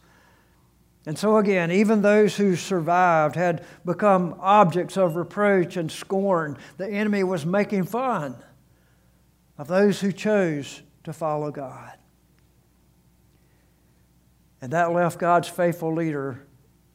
And 1.04 1.18
so, 1.18 1.36
again, 1.38 1.72
even 1.72 2.00
those 2.00 2.36
who 2.36 2.54
survived 2.54 3.34
had 3.34 3.64
become 3.84 4.36
objects 4.38 4.96
of 4.96 5.16
reproach 5.16 5.76
and 5.76 5.90
scorn. 5.90 6.56
The 6.76 6.88
enemy 6.88 7.24
was 7.24 7.44
making 7.44 7.86
fun 7.86 8.36
of 9.58 9.66
those 9.66 10.00
who 10.00 10.12
chose 10.12 10.80
to 11.02 11.12
follow 11.12 11.50
God. 11.50 11.98
And 14.62 14.72
that 14.72 14.92
left 14.92 15.18
God's 15.18 15.48
faithful 15.48 15.92
leader 15.92 16.46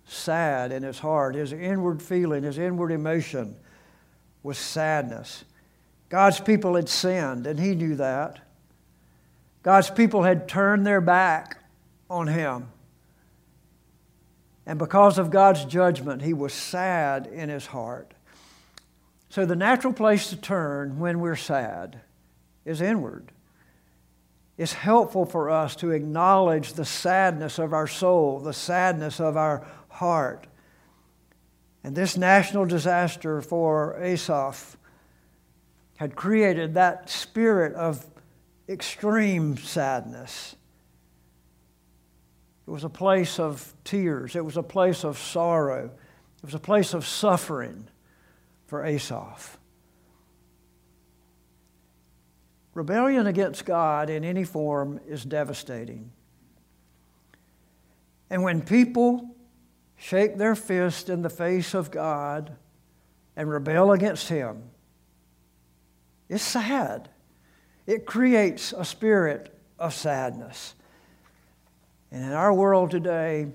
sad 0.06 0.72
in 0.72 0.84
his 0.84 1.00
heart. 1.00 1.36
His 1.36 1.52
inward 1.52 2.02
feeling, 2.02 2.44
his 2.44 2.60
inward 2.60 2.94
emotion 2.94 3.58
was 4.42 4.58
sadness. 4.58 5.44
God's 6.10 6.40
people 6.40 6.76
had 6.76 6.90
sinned, 6.90 7.48
and 7.48 7.60
he 7.60 7.76
knew 7.76 7.96
that. 7.96 8.40
God's 9.64 9.90
people 9.90 10.24
had 10.24 10.48
turned 10.48 10.86
their 10.86 11.02
back 11.02 11.58
on 12.10 12.28
him. 12.28 12.68
And 14.66 14.80
because 14.80 15.18
of 15.18 15.32
God's 15.32 15.66
judgment, 15.66 16.22
he 16.22 16.34
was 16.34 16.54
sad 16.54 17.28
in 17.28 17.50
his 17.50 17.68
heart. 17.68 18.14
So, 19.30 19.46
the 19.46 19.56
natural 19.56 19.94
place 19.94 20.30
to 20.30 20.38
turn 20.38 21.00
when 21.00 21.20
we're 21.20 21.36
sad 21.36 22.00
is 22.64 22.82
inward. 22.82 23.32
It's 24.58 24.74
helpful 24.74 25.26
for 25.26 25.50
us 25.50 25.76
to 25.78 25.92
acknowledge 25.92 26.74
the 26.74 26.86
sadness 26.86 27.60
of 27.60 27.74
our 27.74 27.88
soul, 27.88 28.40
the 28.40 28.54
sadness 28.54 29.20
of 29.20 29.36
our 29.36 29.68
heart. 29.90 30.48
And 31.84 31.96
this 31.96 32.18
national 32.18 32.66
disaster 32.66 33.42
for 33.42 33.98
Asaph 34.02 34.78
had 35.96 36.16
created 36.16 36.74
that 36.74 37.10
spirit 37.10 37.74
of 37.74 38.06
extreme 38.68 39.58
sadness. 39.58 40.56
It 42.68 42.72
was 42.72 42.84
a 42.84 42.90
place 42.90 43.40
of 43.40 43.74
tears, 43.84 44.36
it 44.36 44.44
was 44.44 44.58
a 44.58 44.64
place 44.64 45.04
of 45.04 45.18
sorrow, 45.18 45.92
it 46.38 46.46
was 46.46 46.56
a 46.56 46.60
place 46.60 46.94
of 46.94 47.06
suffering 47.06 47.88
for 48.66 48.84
Asaph. 48.84 49.58
Rebellion 52.74 53.26
against 53.26 53.66
God 53.66 54.10
in 54.10 54.26
any 54.26 54.44
form 54.44 55.00
is 55.08 55.24
devastating. 55.24 56.12
And 58.30 58.44
when 58.44 58.62
people 58.62 59.36
shake 59.96 60.38
their 60.38 60.56
fist 60.56 61.10
in 61.10 61.22
the 61.22 61.30
face 61.30 61.74
of 61.74 61.90
God 61.90 62.58
and 63.36 63.50
rebel 63.50 63.94
against 63.94 64.28
Him, 64.28 64.64
it's 66.30 66.44
sad. 66.44 67.10
It 67.86 68.06
creates 68.06 68.74
a 68.74 68.84
spirit 68.84 69.56
of 69.78 69.94
sadness. 69.94 70.76
And 72.12 72.24
in 72.24 72.32
our 72.32 72.54
world 72.54 72.92
today, 72.92 73.48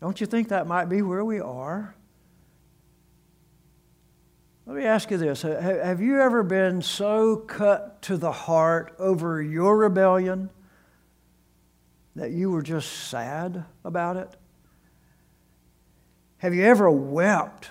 don't 0.00 0.20
you 0.20 0.26
think 0.26 0.48
that 0.48 0.66
might 0.66 0.88
be 0.88 1.02
where 1.02 1.24
we 1.24 1.40
are? 1.40 1.94
Let 4.66 4.76
me 4.76 4.84
ask 4.84 5.10
you 5.10 5.18
this 5.18 5.42
Have 5.42 6.00
you 6.00 6.20
ever 6.20 6.42
been 6.42 6.80
so 6.80 7.36
cut 7.36 8.00
to 8.02 8.16
the 8.16 8.32
heart 8.32 8.94
over 8.98 9.42
your 9.42 9.76
rebellion 9.76 10.50
that 12.16 12.30
you 12.30 12.50
were 12.50 12.62
just 12.62 12.90
sad 13.10 13.64
about 13.84 14.16
it? 14.16 14.36
Have 16.38 16.54
you 16.54 16.64
ever 16.64 16.90
wept 16.90 17.70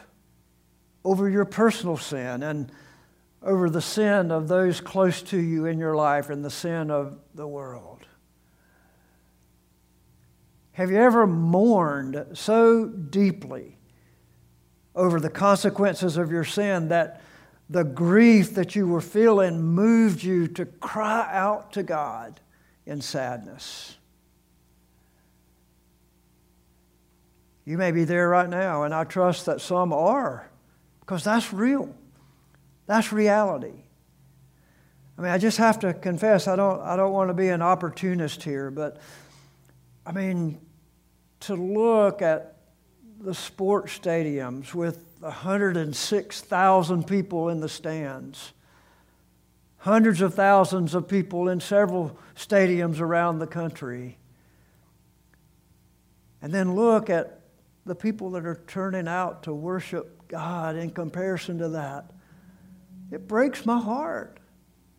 over 1.04 1.30
your 1.30 1.46
personal 1.46 1.98
sin 1.98 2.44
and 2.44 2.72
over 3.44 3.70
the 3.70 3.82
sin 3.82 4.32
of 4.32 4.48
those 4.48 4.82
close 4.82 5.22
to 5.24 5.38
you 5.38 5.66
in 5.66 5.78
your 5.78 5.96
life 5.96 6.30
and 6.30 6.44
the 6.44 6.50
sin 6.50 6.90
of 6.90 7.20
the 7.36 7.48
world? 7.48 8.06
Have 10.74 10.90
you 10.90 10.98
ever 10.98 11.28
mourned 11.28 12.26
so 12.34 12.86
deeply 12.86 13.78
over 14.96 15.20
the 15.20 15.30
consequences 15.30 16.18
of 16.18 16.32
your 16.32 16.44
sin 16.44 16.90
that 16.90 17.22
the 17.70 17.84
grief 17.84 18.54
that 18.56 18.76
you 18.76 18.88
were 18.88 19.02
feeling 19.02 19.62
moved 19.62 20.24
you 20.24 20.48
to 20.48 20.66
cry 20.66 21.28
out 21.32 21.74
to 21.74 21.84
God 21.84 22.40
in 22.86 23.02
sadness. 23.02 23.98
You 27.66 27.78
may 27.78 27.92
be 27.92 28.04
there 28.04 28.28
right 28.28 28.50
now, 28.50 28.84
and 28.84 28.94
I 28.94 29.06
trust 29.06 29.46
that 29.46 29.62
some 29.62 29.94
are, 29.94 30.50
because 31.00 31.24
that's 31.24 31.54
real. 31.54 31.96
That's 32.86 33.12
reality. 33.12 33.84
I 35.18 35.22
mean, 35.22 35.32
I 35.32 35.38
just 35.38 35.58
have 35.58 35.80
to 35.80 35.94
confess, 35.94 36.48
I 36.48 36.56
don't, 36.56 36.82
I 36.82 36.96
don't 36.96 37.14
want 37.14 37.30
to 37.30 37.34
be 37.34 37.50
an 37.50 37.62
opportunist 37.62 38.44
here, 38.44 38.72
but 38.72 38.98
I 40.06 40.12
mean, 40.12 40.60
to 41.42 41.56
look 41.56 42.22
at 42.22 42.58
the 43.20 43.34
sports 43.34 43.98
stadiums 43.98 44.74
with 44.74 45.06
106,000 45.20 47.08
people 47.08 47.50
in 47.50 47.60
the 47.60 47.70
stands, 47.70 48.54
hundreds 49.78 50.22
of 50.22 50.34
thousands 50.34 50.94
of 50.94 51.08
people 51.08 51.48
in 51.48 51.60
several 51.60 52.18
stadiums 52.36 53.00
around 53.00 53.40
the 53.40 53.48
country, 53.48 54.18
and 56.42 56.52
then 56.54 56.76
look 56.76 57.10
at 57.10 57.40
the 57.86 57.96
people 57.96 58.32
that 58.32 58.46
are 58.46 58.62
turning 58.68 59.08
out 59.08 59.44
to 59.44 59.54
worship 59.54 60.28
God 60.28 60.76
in 60.76 60.90
comparison 60.90 61.58
to 61.60 61.70
that. 61.70 62.13
It 63.12 63.28
breaks 63.28 63.66
my 63.66 63.80
heart. 63.80 64.40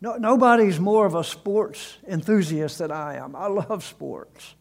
No, 0.01 0.17
nobody's 0.17 0.79
more 0.79 1.05
of 1.05 1.15
a 1.15 1.23
sports 1.23 1.97
enthusiast 2.07 2.77
than 2.77 2.91
I 2.91 3.15
am. 3.17 3.35
I 3.35 3.47
love 3.47 3.83
sports. 3.83 4.55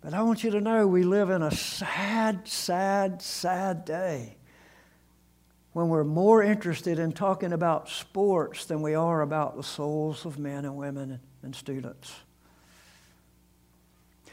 But 0.00 0.14
I 0.14 0.22
want 0.22 0.44
you 0.44 0.50
to 0.52 0.60
know 0.60 0.86
we 0.86 1.02
live 1.02 1.30
in 1.30 1.42
a 1.42 1.50
sad, 1.50 2.46
sad, 2.46 3.20
sad 3.20 3.84
day 3.84 4.36
when 5.72 5.88
we're 5.88 6.04
more 6.04 6.42
interested 6.42 6.98
in 6.98 7.12
talking 7.12 7.52
about 7.52 7.88
sports 7.88 8.64
than 8.64 8.80
we 8.80 8.94
are 8.94 9.20
about 9.20 9.56
the 9.56 9.62
souls 9.62 10.24
of 10.24 10.38
men 10.38 10.64
and 10.64 10.76
women 10.76 11.20
and 11.42 11.54
students. 11.54 12.14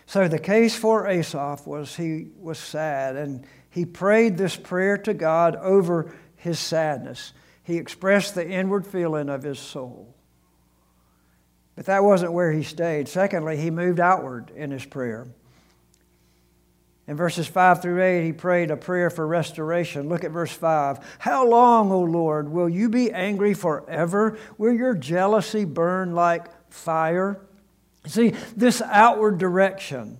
So 0.05 0.27
the 0.27 0.39
case 0.39 0.75
for 0.75 1.07
Asaph 1.07 1.65
was 1.65 1.95
he 1.95 2.27
was 2.37 2.59
sad, 2.59 3.15
and 3.15 3.45
he 3.69 3.83
prayed 3.83 4.37
this 4.37 4.55
prayer 4.55 4.97
to 4.99 5.13
God 5.13 5.55
over 5.55 6.15
his 6.43 6.59
sadness. 6.59 7.31
He 7.63 7.77
expressed 7.77 8.35
the 8.35 8.45
inward 8.45 8.85
feeling 8.85 9.29
of 9.29 9.43
his 9.43 9.59
soul. 9.59 10.13
But 11.77 11.85
that 11.85 12.03
wasn't 12.03 12.33
where 12.33 12.51
he 12.51 12.63
stayed. 12.63 13.07
Secondly, 13.07 13.55
he 13.55 13.71
moved 13.71 14.01
outward 14.01 14.51
in 14.53 14.69
his 14.69 14.85
prayer. 14.85 15.25
In 17.07 17.15
verses 17.15 17.47
5 17.47 17.81
through 17.81 18.03
8, 18.03 18.25
he 18.25 18.33
prayed 18.33 18.71
a 18.71 18.77
prayer 18.77 19.09
for 19.09 19.25
restoration. 19.25 20.09
Look 20.09 20.25
at 20.25 20.31
verse 20.31 20.51
5. 20.51 21.17
How 21.19 21.47
long, 21.47 21.93
O 21.93 22.01
Lord, 22.01 22.49
will 22.49 22.67
you 22.67 22.89
be 22.89 23.09
angry 23.09 23.53
forever? 23.53 24.37
Will 24.57 24.73
your 24.73 24.93
jealousy 24.93 25.63
burn 25.63 26.13
like 26.13 26.47
fire? 26.69 27.39
See, 28.05 28.33
this 28.55 28.81
outward 28.81 29.37
direction 29.37 30.17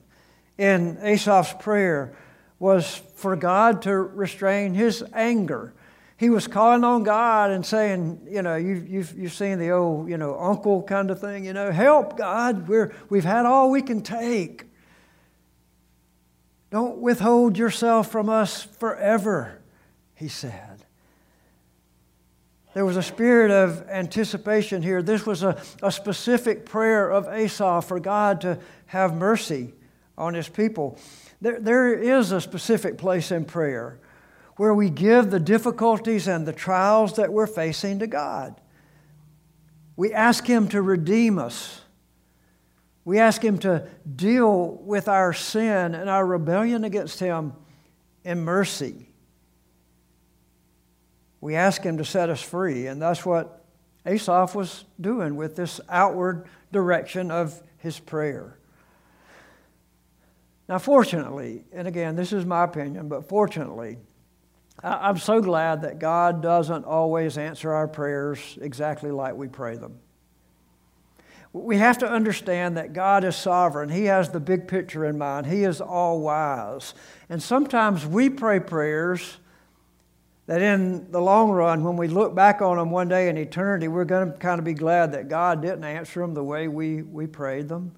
in 0.58 0.98
Asaph's 1.02 1.54
prayer 1.62 2.16
was 2.60 3.02
for 3.16 3.36
God 3.36 3.82
to 3.82 3.94
restrain 3.94 4.74
his 4.74 5.04
anger. 5.14 5.74
He 6.18 6.30
was 6.30 6.48
calling 6.48 6.84
on 6.84 7.04
God 7.04 7.52
and 7.52 7.66
saying, 7.66 8.28
you 8.30 8.42
know, 8.42 8.56
you've, 8.56 8.88
you've, 8.88 9.18
you've 9.18 9.34
seen 9.34 9.60
the 9.60 9.72
old, 9.72 10.10
you 10.10 10.18
know, 10.18 10.38
uncle 10.40 10.84
kind 10.84 11.10
of 11.12 11.20
thing, 11.20 11.46
you 11.46 11.54
know, 11.54 11.72
help 11.72 12.18
God, 12.18 12.68
we're, 12.68 12.94
we've 13.10 13.24
had 13.24 13.46
all 13.46 13.72
we 13.72 13.82
can 13.82 14.02
take. 14.02 14.66
Don't 16.70 17.00
withhold 17.00 17.58
yourself 17.58 18.12
from 18.12 18.30
us 18.30 18.64
forever, 18.64 19.62
he 20.16 20.28
said. 20.28 20.86
There 22.74 22.86
was 22.86 22.98
a 22.98 23.04
spirit 23.04 23.52
of 23.52 23.88
anticipation 23.88 24.82
here. 24.82 25.04
This 25.04 25.26
was 25.26 25.44
a, 25.44 25.62
a 25.84 25.92
specific 25.92 26.66
prayer 26.66 27.10
of 27.10 27.28
Asaph 27.28 27.86
for 27.86 28.00
God 28.00 28.42
to 28.42 28.60
have 28.88 29.16
mercy 29.16 29.74
on 30.18 30.34
his 30.34 30.50
people. 30.50 30.98
There, 31.42 31.60
there 31.60 31.94
is 31.94 32.32
a 32.32 32.42
specific 32.42 32.98
place 32.98 33.32
in 33.32 33.46
prayer 33.46 34.00
where 34.58 34.74
we 34.74 34.90
give 34.90 35.32
the 35.32 35.40
difficulties 35.40 36.28
and 36.28 36.46
the 36.46 36.54
trials 36.54 37.16
that 37.16 37.32
we're 37.32 37.48
facing 37.48 38.00
to 38.00 38.08
God. 38.08 38.60
We 39.96 40.14
ask 40.14 40.46
Him 40.46 40.68
to 40.70 40.82
redeem 40.82 41.40
us. 41.40 41.82
We 43.06 43.20
ask 43.20 43.44
Him 43.44 43.58
to 43.60 43.88
deal 44.16 44.76
with 44.84 45.08
our 45.08 45.34
sin 45.34 45.96
and 45.96 46.10
our 46.10 46.26
rebellion 46.26 46.84
against 46.84 47.20
Him 47.20 47.54
in 48.24 48.42
mercy. 48.42 49.10
We 51.42 51.56
ask 51.56 51.82
Him 51.82 51.98
to 51.98 52.06
set 52.06 52.30
us 52.30 52.42
free, 52.42 52.88
and 52.88 53.02
that's 53.02 53.26
what 53.26 53.64
Asaph 54.06 54.56
was 54.56 54.86
doing 55.00 55.36
with 55.36 55.56
this 55.56 55.80
outward 55.90 56.48
direction 56.72 57.32
of 57.32 57.62
his 57.78 58.00
prayer. 58.00 58.58
Now, 60.68 60.80
fortunately, 60.80 61.66
and 61.74 61.88
again, 61.88 62.16
this 62.16 62.34
is 62.34 62.46
my 62.46 62.64
opinion, 62.64 63.10
but 63.10 63.28
fortunately, 63.28 63.98
I'm 64.82 65.18
so 65.18 65.42
glad 65.42 65.84
that 65.84 66.00
God 66.00 66.42
doesn't 66.42 66.86
always 66.86 67.38
answer 67.38 67.72
our 67.72 67.88
prayers 67.88 68.58
exactly 68.62 69.12
like 69.12 69.36
we 69.36 69.48
pray 69.48 69.78
them. 69.78 70.00
We 71.54 71.78
have 71.78 72.00
to 72.00 72.10
understand 72.10 72.78
that 72.78 72.94
God 72.94 73.24
is 73.24 73.36
sovereign. 73.36 73.90
He 73.90 74.06
has 74.06 74.32
the 74.32 74.40
big 74.40 74.68
picture 74.68 75.06
in 75.06 75.18
mind. 75.20 75.46
He 75.46 75.64
is 75.64 75.80
all 75.80 76.20
wise. 76.20 76.96
And 77.30 77.42
sometimes 77.42 78.06
we 78.06 78.30
pray 78.30 78.60
prayers 78.60 79.38
that 80.48 80.62
in 80.62 81.10
the 81.12 81.22
long 81.22 81.52
run, 81.52 81.84
when 81.84 81.96
we 81.96 82.08
look 82.08 82.36
back 82.36 82.62
on 82.62 82.78
them 82.78 82.90
one 82.90 83.08
day 83.08 83.30
in 83.30 83.38
eternity, 83.38 83.88
we're 83.88 84.04
going 84.04 84.32
to 84.32 84.38
kind 84.40 84.60
of 84.60 84.66
be 84.66 84.74
glad 84.74 85.12
that 85.14 85.30
God 85.30 85.62
didn't 85.62 85.84
answer 85.84 86.20
them 86.20 86.34
the 86.34 86.44
way 86.44 86.68
we, 86.68 87.04
we 87.04 87.28
prayed 87.28 87.70
them. 87.70 87.94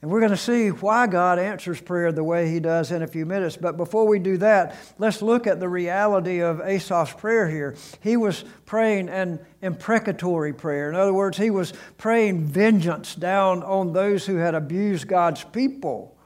And 0.00 0.12
we're 0.12 0.20
going 0.20 0.30
to 0.30 0.36
see 0.36 0.68
why 0.68 1.08
God 1.08 1.40
answers 1.40 1.80
prayer 1.80 2.12
the 2.12 2.22
way 2.22 2.48
He 2.50 2.60
does 2.60 2.92
in 2.92 3.02
a 3.02 3.06
few 3.08 3.26
minutes. 3.26 3.56
But 3.56 3.76
before 3.76 4.06
we 4.06 4.20
do 4.20 4.36
that, 4.38 4.76
let's 4.98 5.22
look 5.22 5.48
at 5.48 5.58
the 5.58 5.68
reality 5.68 6.38
of 6.38 6.60
Asaph's 6.60 7.14
prayer 7.14 7.48
here. 7.48 7.74
He 8.00 8.16
was 8.16 8.44
praying 8.64 9.08
an 9.08 9.40
imprecatory 9.60 10.52
prayer. 10.52 10.88
In 10.88 10.94
other 10.94 11.12
words, 11.12 11.36
he 11.36 11.50
was 11.50 11.72
praying 11.96 12.46
vengeance 12.46 13.16
down 13.16 13.64
on 13.64 13.92
those 13.92 14.24
who 14.24 14.36
had 14.36 14.54
abused 14.54 15.08
God's 15.08 15.42
people. 15.42 16.16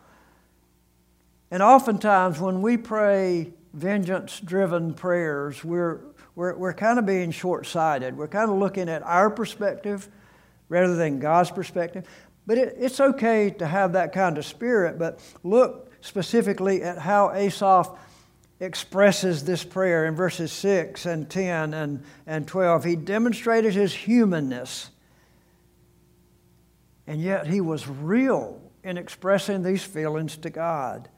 And 1.50 1.62
oftentimes, 1.62 2.40
when 2.40 2.60
we 2.60 2.76
pray 2.76 3.54
vengeance 3.72 4.38
driven 4.40 4.92
prayers, 4.92 5.64
we're, 5.64 6.00
we're, 6.34 6.54
we're 6.56 6.74
kind 6.74 6.98
of 6.98 7.06
being 7.06 7.30
short 7.30 7.66
sighted. 7.66 8.18
We're 8.18 8.28
kind 8.28 8.50
of 8.50 8.58
looking 8.58 8.90
at 8.90 9.02
our 9.02 9.30
perspective 9.30 10.08
rather 10.68 10.94
than 10.94 11.20
God's 11.20 11.50
perspective. 11.50 12.06
But 12.46 12.58
it, 12.58 12.76
it's 12.78 13.00
okay 13.00 13.50
to 13.50 13.66
have 13.66 13.92
that 13.92 14.12
kind 14.12 14.38
of 14.38 14.44
spirit, 14.44 14.98
but 14.98 15.20
look 15.42 15.92
specifically 16.00 16.82
at 16.82 16.98
how 16.98 17.30
Asaph 17.30 17.96
expresses 18.60 19.44
this 19.44 19.64
prayer 19.64 20.06
in 20.06 20.14
verses 20.14 20.52
6 20.52 21.06
and 21.06 21.28
10 21.28 21.74
and, 21.74 22.04
and 22.26 22.46
12. 22.46 22.84
He 22.84 22.96
demonstrated 22.96 23.74
his 23.74 23.92
humanness, 23.92 24.90
and 27.06 27.20
yet 27.20 27.46
he 27.46 27.60
was 27.60 27.88
real 27.88 28.60
in 28.84 28.96
expressing 28.98 29.62
these 29.62 29.82
feelings 29.82 30.36
to 30.38 30.50
God. 30.50 31.08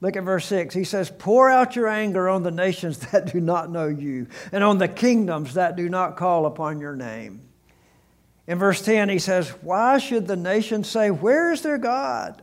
Look 0.00 0.16
at 0.16 0.24
verse 0.24 0.46
6. 0.46 0.74
He 0.74 0.84
says, 0.84 1.10
Pour 1.10 1.50
out 1.50 1.74
your 1.74 1.88
anger 1.88 2.28
on 2.28 2.42
the 2.42 2.50
nations 2.50 2.98
that 3.10 3.32
do 3.32 3.40
not 3.40 3.70
know 3.70 3.88
you, 3.88 4.26
and 4.52 4.62
on 4.62 4.78
the 4.78 4.88
kingdoms 4.88 5.54
that 5.54 5.76
do 5.76 5.88
not 5.88 6.16
call 6.16 6.46
upon 6.46 6.80
your 6.80 6.96
name. 6.96 7.45
In 8.46 8.58
verse 8.58 8.80
10, 8.82 9.08
he 9.08 9.18
says, 9.18 9.50
Why 9.60 9.98
should 9.98 10.26
the 10.26 10.36
nations 10.36 10.88
say, 10.88 11.10
Where 11.10 11.52
is 11.52 11.62
their 11.62 11.78
God? 11.78 12.42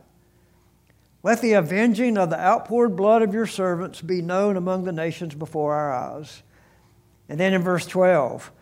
Let 1.22 1.40
the 1.40 1.54
avenging 1.54 2.18
of 2.18 2.28
the 2.28 2.38
outpoured 2.38 2.96
blood 2.96 3.22
of 3.22 3.32
your 3.32 3.46
servants 3.46 4.02
be 4.02 4.20
known 4.20 4.58
among 4.58 4.84
the 4.84 4.92
nations 4.92 5.34
before 5.34 5.74
our 5.74 5.92
eyes. 5.92 6.42
And 7.30 7.40
then 7.40 7.54
in 7.54 7.62
verse 7.62 7.86
12, 7.86 8.52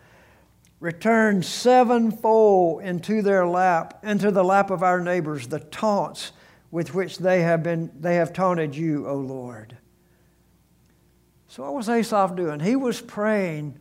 return 0.79 1.43
sevenfold 1.43 2.81
into 2.81 3.21
their 3.21 3.45
lap, 3.45 3.99
into 4.03 4.31
the 4.31 4.45
lap 4.45 4.71
of 4.71 4.81
our 4.81 5.01
neighbors, 5.01 5.47
the 5.47 5.59
taunts 5.59 6.31
with 6.71 6.93
which 6.95 7.17
they 7.17 7.41
have 7.41 7.61
been 7.61 7.91
they 7.99 8.15
have 8.15 8.31
taunted 8.31 8.75
you, 8.75 9.07
O 9.07 9.15
Lord. 9.15 9.77
So 11.49 11.63
what 11.63 11.73
was 11.73 11.89
Asaph 11.89 12.35
doing? 12.35 12.61
He 12.61 12.75
was 12.75 13.01
praying 13.01 13.77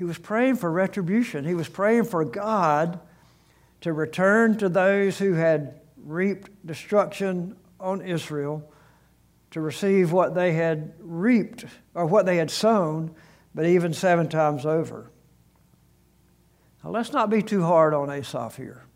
he 0.00 0.04
was 0.04 0.16
praying 0.16 0.56
for 0.56 0.72
retribution. 0.72 1.44
He 1.44 1.52
was 1.52 1.68
praying 1.68 2.04
for 2.04 2.24
God 2.24 3.00
to 3.82 3.92
return 3.92 4.56
to 4.56 4.70
those 4.70 5.18
who 5.18 5.34
had 5.34 5.78
reaped 6.02 6.48
destruction 6.66 7.54
on 7.78 8.00
Israel 8.00 8.66
to 9.50 9.60
receive 9.60 10.10
what 10.10 10.34
they 10.34 10.54
had 10.54 10.94
reaped 11.00 11.66
or 11.92 12.06
what 12.06 12.24
they 12.24 12.38
had 12.38 12.50
sown, 12.50 13.14
but 13.54 13.66
even 13.66 13.92
seven 13.92 14.26
times 14.26 14.64
over. 14.64 15.10
Now, 16.82 16.88
let's 16.92 17.12
not 17.12 17.28
be 17.28 17.42
too 17.42 17.62
hard 17.62 17.92
on 17.92 18.08
Asaph 18.08 18.56
here. 18.56 18.86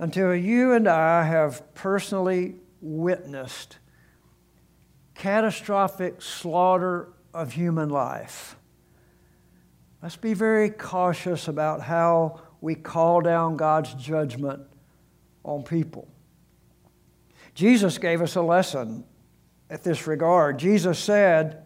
Until 0.00 0.34
you 0.34 0.72
and 0.72 0.88
I 0.88 1.22
have 1.22 1.72
personally 1.74 2.56
witnessed 2.80 3.78
catastrophic 5.14 6.20
slaughter 6.20 7.12
of 7.32 7.52
human 7.52 7.88
life 7.88 8.56
Let's 10.02 10.16
be 10.16 10.34
very 10.34 10.68
cautious 10.68 11.46
about 11.46 11.80
how 11.80 12.40
we 12.60 12.74
call 12.74 13.20
down 13.20 13.56
God's 13.56 13.94
judgment 13.94 14.64
on 15.44 15.62
people. 15.62 16.08
Jesus 17.54 17.98
gave 17.98 18.20
us 18.20 18.34
a 18.34 18.42
lesson 18.42 19.04
at 19.70 19.84
this 19.84 20.08
regard. 20.08 20.58
Jesus 20.58 20.98
said, 20.98 21.64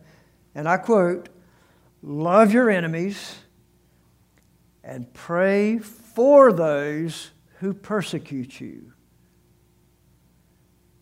and 0.55 0.68
I 0.68 0.77
quote, 0.77 1.31
Love 2.03 2.53
your 2.53 2.70
enemies 2.70 3.37
and 4.85 5.12
pray 5.12 5.79
for 5.79 6.53
those 6.53 7.31
who 7.59 7.72
persecute 7.72 8.61
you. 8.61 8.92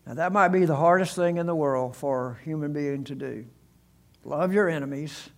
Now, 0.07 0.15
that 0.15 0.31
might 0.31 0.47
be 0.49 0.65
the 0.65 0.75
hardest 0.75 1.15
thing 1.15 1.37
in 1.37 1.45
the 1.45 1.55
world 1.55 1.95
for 1.95 2.39
a 2.39 2.43
human 2.43 2.73
being 2.73 3.03
to 3.05 3.15
do. 3.15 3.45
Love 4.23 4.53
your 4.53 4.69
enemies 4.69 5.29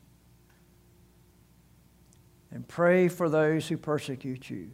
and 2.51 2.67
pray 2.67 3.07
for 3.07 3.29
those 3.29 3.67
who 3.67 3.77
persecute 3.77 4.49
you. 4.49 4.71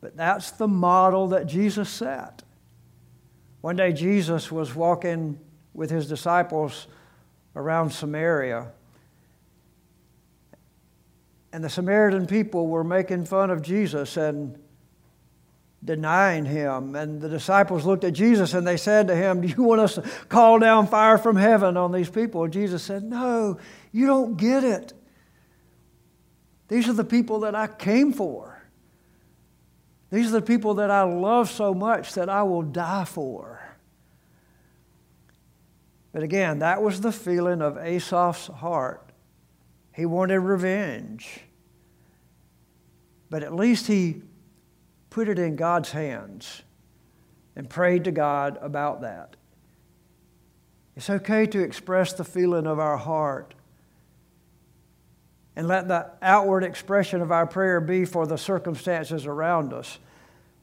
But 0.00 0.16
that's 0.16 0.50
the 0.52 0.68
model 0.68 1.28
that 1.28 1.46
Jesus 1.46 1.88
set. 1.88 2.42
One 3.60 3.76
day, 3.76 3.92
Jesus 3.92 4.52
was 4.52 4.74
walking 4.74 5.38
with 5.74 5.90
his 5.90 6.08
disciples 6.08 6.86
around 7.56 7.90
Samaria. 7.90 8.72
And 11.52 11.64
the 11.64 11.70
Samaritan 11.70 12.26
people 12.26 12.68
were 12.68 12.84
making 12.84 13.24
fun 13.24 13.50
of 13.50 13.62
Jesus 13.62 14.16
and 14.16 14.58
denying 15.84 16.44
him. 16.44 16.94
And 16.94 17.20
the 17.20 17.28
disciples 17.28 17.84
looked 17.84 18.04
at 18.04 18.12
Jesus 18.12 18.54
and 18.54 18.66
they 18.66 18.76
said 18.76 19.08
to 19.08 19.16
him, 19.16 19.40
Do 19.40 19.48
you 19.48 19.62
want 19.62 19.80
us 19.80 19.94
to 19.94 20.02
call 20.28 20.58
down 20.58 20.86
fire 20.86 21.18
from 21.18 21.36
heaven 21.36 21.76
on 21.76 21.92
these 21.92 22.10
people? 22.10 22.44
And 22.44 22.52
Jesus 22.52 22.82
said, 22.82 23.02
No, 23.02 23.58
you 23.92 24.06
don't 24.06 24.36
get 24.36 24.64
it. 24.64 24.92
These 26.68 26.88
are 26.88 26.92
the 26.92 27.04
people 27.04 27.40
that 27.40 27.54
I 27.54 27.66
came 27.66 28.12
for. 28.12 28.62
These 30.10 30.28
are 30.28 30.40
the 30.40 30.42
people 30.42 30.74
that 30.74 30.90
I 30.90 31.02
love 31.02 31.50
so 31.50 31.74
much 31.74 32.14
that 32.14 32.28
I 32.28 32.42
will 32.42 32.62
die 32.62 33.04
for. 33.04 33.60
But 36.12 36.22
again, 36.22 36.60
that 36.60 36.82
was 36.82 37.00
the 37.00 37.12
feeling 37.12 37.60
of 37.60 37.76
Asaph's 37.76 38.46
heart. 38.46 39.12
He 39.92 40.06
wanted 40.06 40.40
revenge. 40.40 41.40
But 43.30 43.42
at 43.42 43.54
least 43.54 43.86
he 43.86 44.22
put 45.10 45.28
it 45.28 45.38
in 45.38 45.56
God's 45.56 45.90
hands 45.90 46.62
and 47.54 47.68
prayed 47.68 48.04
to 48.04 48.12
God 48.12 48.58
about 48.62 49.02
that. 49.02 49.36
It's 50.96 51.10
okay 51.10 51.46
to 51.46 51.62
express 51.62 52.12
the 52.12 52.24
feeling 52.24 52.66
of 52.66 52.78
our 52.78 52.96
heart 52.96 53.54
and 55.58 55.66
let 55.66 55.88
the 55.88 56.08
outward 56.22 56.62
expression 56.62 57.20
of 57.20 57.32
our 57.32 57.44
prayer 57.44 57.80
be 57.80 58.04
for 58.04 58.28
the 58.28 58.38
circumstances 58.38 59.26
around 59.26 59.72
us. 59.72 59.98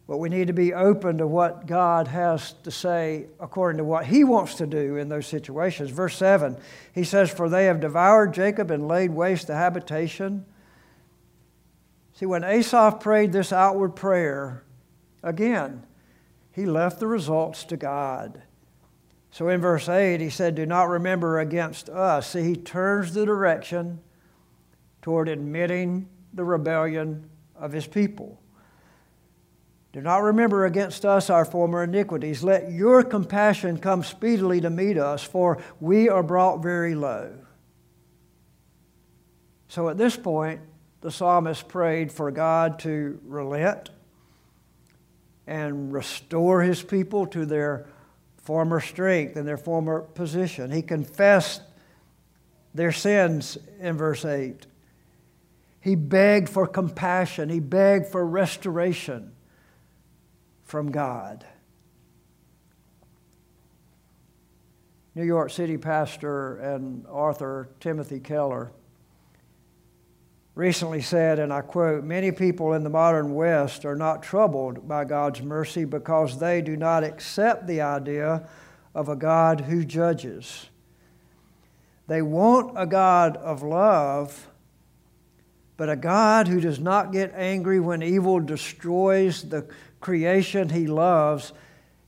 But 0.08 0.19
we 0.19 0.29
need 0.29 0.47
to 0.47 0.53
be 0.53 0.73
open 0.73 1.17
to 1.17 1.27
what 1.27 1.65
God 1.65 2.08
has 2.08 2.53
to 2.63 2.71
say 2.71 3.25
according 3.38 3.79
to 3.79 3.84
what 3.84 4.05
He 4.05 4.23
wants 4.23 4.55
to 4.55 4.65
do 4.65 4.95
in 4.95 5.10
those 5.10 5.27
situations. 5.27 5.89
Verse 5.89 6.15
7, 6.15 6.55
He 6.93 7.03
says, 7.03 7.29
For 7.29 7.49
they 7.49 7.65
have 7.65 7.81
devoured 7.81 8.34
Jacob 8.34 8.71
and 8.71 8.88
laid 8.88 9.12
waste 9.12 9.47
the 9.47 9.55
habitation. 9.55 10.45
See, 12.13 12.25
when 12.25 12.45
Asaph 12.45 13.01
prayed 13.01 13.34
this 13.34 13.51
outward 13.51 13.97
prayer, 13.97 14.63
again, 15.21 15.86
he 16.53 16.65
left 16.65 17.01
the 17.01 17.08
results 17.08 17.65
to 17.65 17.75
God. 17.75 18.43
So 19.29 19.49
in 19.49 19.60
verse 19.60 19.89
8, 19.89 20.21
he 20.21 20.29
said, 20.29 20.55
Do 20.55 20.65
not 20.65 20.88
remember 20.88 21.38
against 21.38 21.89
us. 21.89 22.29
See, 22.29 22.43
he 22.43 22.55
turns 22.55 23.13
the 23.13 23.25
direction 23.25 23.99
toward 25.05 25.29
admitting 25.29 26.09
the 26.33 26.43
rebellion 26.43 27.29
of 27.55 27.71
his 27.71 27.85
people. 27.85 28.41
Do 29.93 30.01
not 30.01 30.23
remember 30.23 30.65
against 30.65 31.05
us 31.05 31.29
our 31.29 31.45
former 31.45 31.83
iniquities. 31.83 32.43
Let 32.43 32.71
your 32.71 33.03
compassion 33.03 33.77
come 33.77 34.03
speedily 34.03 34.61
to 34.61 34.71
meet 34.71 34.97
us, 34.97 35.21
for 35.21 35.61
we 35.79 36.09
are 36.09 36.23
brought 36.23 36.63
very 36.63 36.95
low. 36.95 37.35
So 39.67 39.89
at 39.89 39.97
this 39.99 40.17
point, 40.17 40.61
the 41.01 41.11
psalmist 41.11 41.67
prayed 41.67 42.11
for 42.11 42.31
God 42.31 42.79
to 42.79 43.19
relent 43.27 43.91
and 45.45 45.93
restore 45.93 46.63
his 46.63 46.81
people 46.81 47.27
to 47.27 47.45
their 47.45 47.85
former 48.37 48.79
strength 48.79 49.35
and 49.35 49.47
their 49.47 49.55
former 49.55 50.01
position. 50.01 50.71
He 50.71 50.81
confessed 50.81 51.61
their 52.73 52.91
sins 52.91 53.59
in 53.79 53.97
verse 53.97 54.25
8. 54.25 54.65
He 55.86 55.93
begged 55.93 56.50
for 56.50 56.65
compassion, 56.65 57.48
he 57.48 57.60
begged 57.60 58.08
for 58.08 58.26
restoration 58.26 59.34
from 60.63 60.89
God. 60.89 61.45
New 65.13 65.24
York 65.24 65.52
City 65.52 65.78
pastor 65.78 66.58
and 66.58 67.06
author 67.06 67.69
Timothy 67.80 68.19
Keller 68.19 68.71
recently 70.56 71.02
said, 71.02 71.38
and 71.38 71.54
I 71.54 71.62
quote, 71.62 72.04
Many 72.04 72.32
people 72.32 72.74
in 72.74 72.84
the 72.84 72.89
modern 72.89 73.36
West 73.36 73.86
are 73.86 73.95
not 73.95 74.24
troubled 74.24 74.88
by 74.88 75.06
God's 75.06 75.43
mercy 75.43 75.86
because 75.86 76.39
they 76.39 76.63
do 76.63 76.76
not 76.76 77.04
accept 77.04 77.67
the 77.67 77.82
idea 77.82 78.50
of 78.95 79.08
a 79.08 79.15
God 79.15 79.62
who 79.62 79.86
judges. 79.86 80.65
They 82.08 82.24
want 82.24 82.74
a 82.76 82.88
God 82.88 83.38
of 83.38 83.62
love 83.62 84.48
but 85.77 85.89
a 85.89 85.95
God 85.95 86.47
who 86.47 86.61
does 86.61 86.79
not 86.79 87.11
get 87.11 87.33
angry 87.35 87.79
when 87.79 88.01
evil 88.01 88.39
destroys 88.39 89.43
the 89.43 89.67
creation 89.99 90.69
he 90.69 90.88
loves 90.88 91.53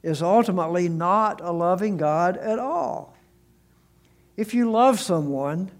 is 0.03 0.21
ultimately 0.21 0.88
not 0.88 1.41
a 1.41 1.51
loving 1.51 1.97
God 1.97 2.38
at 2.38 2.60
all. 2.60 3.15
If 4.38 4.53
you 4.53 4.71
love 4.71 4.99
someone, 4.99 5.71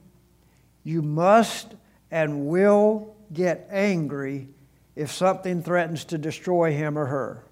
you 0.84 1.02
must 1.02 1.76
and 2.12 2.48
will 2.48 3.16
get 3.32 3.68
angry 3.72 4.50
if 4.96 5.12
something 5.12 5.62
threatens 5.62 6.06
to 6.06 6.18
destroy 6.18 6.74
him 6.74 6.98
or 6.98 7.06
her. 7.06 7.44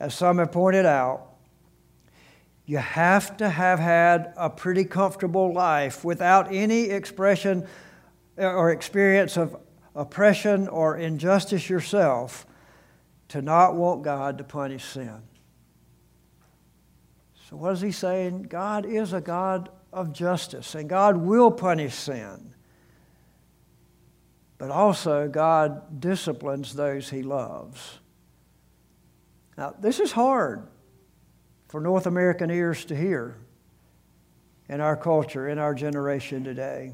As 0.00 0.14
some 0.14 0.38
have 0.38 0.52
pointed 0.52 0.86
out, 0.86 1.34
you 2.64 2.78
have 2.78 3.36
to 3.36 3.48
have 3.48 3.78
had 3.78 4.32
a 4.36 4.50
pretty 4.50 4.84
comfortable 4.84 5.52
life 5.52 6.04
without 6.04 6.52
any 6.52 6.84
expression 6.84 7.66
or 8.36 8.70
experience 8.70 9.36
of 9.36 9.56
oppression 9.94 10.68
or 10.68 10.96
injustice 10.96 11.70
yourself 11.70 12.46
to 13.28 13.42
not 13.42 13.74
want 13.74 14.02
God 14.02 14.38
to 14.38 14.44
punish 14.44 14.84
sin. 14.84 15.22
So, 17.48 17.56
what 17.56 17.72
is 17.72 17.80
he 17.80 17.92
saying? 17.92 18.44
God 18.44 18.84
is 18.86 19.12
a 19.12 19.20
God 19.20 19.70
of 19.92 20.12
justice, 20.12 20.74
and 20.74 20.88
God 20.88 21.16
will 21.16 21.50
punish 21.50 21.94
sin. 21.94 22.54
But 24.58 24.70
also, 24.70 25.28
God 25.28 26.00
disciplines 26.00 26.74
those 26.74 27.10
he 27.10 27.22
loves. 27.22 27.98
Now, 29.56 29.74
this 29.78 30.00
is 30.00 30.12
hard 30.12 30.66
for 31.68 31.80
North 31.80 32.06
American 32.06 32.50
ears 32.50 32.84
to 32.86 32.96
hear 32.96 33.38
in 34.68 34.80
our 34.80 34.96
culture, 34.96 35.48
in 35.48 35.58
our 35.58 35.74
generation 35.74 36.42
today. 36.42 36.92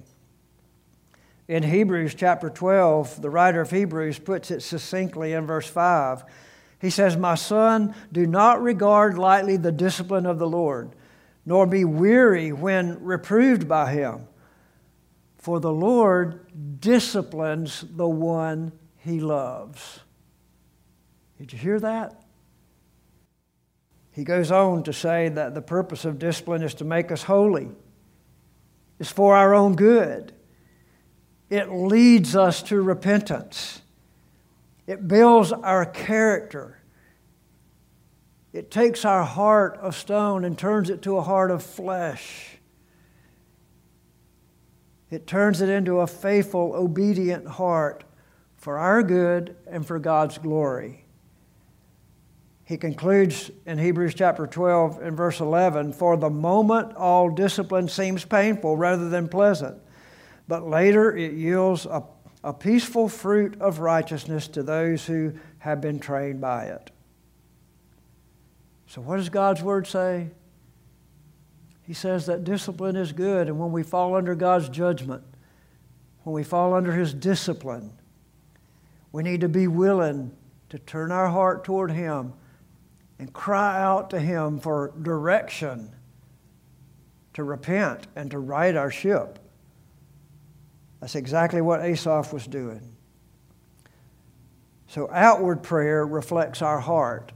In 1.52 1.64
Hebrews 1.64 2.14
chapter 2.14 2.48
12, 2.48 3.20
the 3.20 3.28
writer 3.28 3.60
of 3.60 3.70
Hebrews 3.70 4.18
puts 4.18 4.50
it 4.50 4.62
succinctly 4.62 5.34
in 5.34 5.46
verse 5.46 5.66
5. 5.66 6.24
He 6.80 6.88
says, 6.88 7.14
My 7.14 7.34
son, 7.34 7.94
do 8.10 8.26
not 8.26 8.62
regard 8.62 9.18
lightly 9.18 9.58
the 9.58 9.70
discipline 9.70 10.24
of 10.24 10.38
the 10.38 10.48
Lord, 10.48 10.96
nor 11.44 11.66
be 11.66 11.84
weary 11.84 12.52
when 12.52 13.04
reproved 13.04 13.68
by 13.68 13.92
him. 13.92 14.28
For 15.36 15.60
the 15.60 15.70
Lord 15.70 16.80
disciplines 16.80 17.84
the 17.86 18.08
one 18.08 18.72
he 18.96 19.20
loves. 19.20 20.00
Did 21.36 21.52
you 21.52 21.58
hear 21.58 21.80
that? 21.80 22.22
He 24.10 24.24
goes 24.24 24.50
on 24.50 24.84
to 24.84 24.92
say 24.94 25.28
that 25.28 25.52
the 25.52 25.60
purpose 25.60 26.06
of 26.06 26.18
discipline 26.18 26.62
is 26.62 26.72
to 26.76 26.84
make 26.84 27.12
us 27.12 27.24
holy, 27.24 27.68
it's 28.98 29.12
for 29.12 29.36
our 29.36 29.52
own 29.52 29.76
good. 29.76 30.32
It 31.52 31.70
leads 31.70 32.34
us 32.34 32.62
to 32.62 32.80
repentance. 32.80 33.82
It 34.86 35.06
builds 35.06 35.52
our 35.52 35.84
character. 35.84 36.78
It 38.54 38.70
takes 38.70 39.04
our 39.04 39.22
heart 39.22 39.76
of 39.82 39.94
stone 39.94 40.46
and 40.46 40.56
turns 40.56 40.88
it 40.88 41.02
to 41.02 41.18
a 41.18 41.20
heart 41.20 41.50
of 41.50 41.62
flesh. 41.62 42.56
It 45.10 45.26
turns 45.26 45.60
it 45.60 45.68
into 45.68 46.00
a 46.00 46.06
faithful, 46.06 46.72
obedient 46.74 47.46
heart 47.46 48.04
for 48.56 48.78
our 48.78 49.02
good 49.02 49.54
and 49.66 49.86
for 49.86 49.98
God's 49.98 50.38
glory. 50.38 51.04
He 52.64 52.78
concludes 52.78 53.50
in 53.66 53.76
Hebrews 53.76 54.14
chapter 54.14 54.46
12 54.46 55.02
and 55.02 55.14
verse 55.14 55.38
11 55.38 55.92
For 55.92 56.16
the 56.16 56.30
moment, 56.30 56.96
all 56.96 57.28
discipline 57.28 57.88
seems 57.88 58.24
painful 58.24 58.78
rather 58.78 59.10
than 59.10 59.28
pleasant 59.28 59.82
but 60.52 60.68
later 60.68 61.16
it 61.16 61.32
yields 61.32 61.86
a, 61.86 62.02
a 62.44 62.52
peaceful 62.52 63.08
fruit 63.08 63.58
of 63.58 63.78
righteousness 63.78 64.48
to 64.48 64.62
those 64.62 65.06
who 65.06 65.32
have 65.60 65.80
been 65.80 65.98
trained 65.98 66.42
by 66.42 66.64
it. 66.64 66.90
So, 68.86 69.00
what 69.00 69.16
does 69.16 69.30
God's 69.30 69.62
Word 69.62 69.86
say? 69.86 70.28
He 71.84 71.94
says 71.94 72.26
that 72.26 72.44
discipline 72.44 72.96
is 72.96 73.14
good, 73.14 73.48
and 73.48 73.58
when 73.58 73.72
we 73.72 73.82
fall 73.82 74.14
under 74.14 74.34
God's 74.34 74.68
judgment, 74.68 75.24
when 76.24 76.34
we 76.34 76.44
fall 76.44 76.74
under 76.74 76.92
His 76.92 77.14
discipline, 77.14 77.90
we 79.10 79.22
need 79.22 79.40
to 79.40 79.48
be 79.48 79.68
willing 79.68 80.32
to 80.68 80.78
turn 80.78 81.10
our 81.10 81.30
heart 81.30 81.64
toward 81.64 81.90
Him 81.90 82.34
and 83.18 83.32
cry 83.32 83.80
out 83.80 84.10
to 84.10 84.20
Him 84.20 84.60
for 84.60 84.92
direction, 85.00 85.94
to 87.32 87.42
repent, 87.42 88.06
and 88.14 88.30
to 88.32 88.38
right 88.38 88.76
our 88.76 88.90
ship. 88.90 89.38
That's 91.02 91.16
exactly 91.16 91.60
what 91.60 91.82
Asaph 91.82 92.32
was 92.32 92.46
doing. 92.46 92.80
So, 94.86 95.10
outward 95.10 95.64
prayer 95.64 96.06
reflects 96.06 96.62
our 96.62 96.78
heart. 96.78 97.32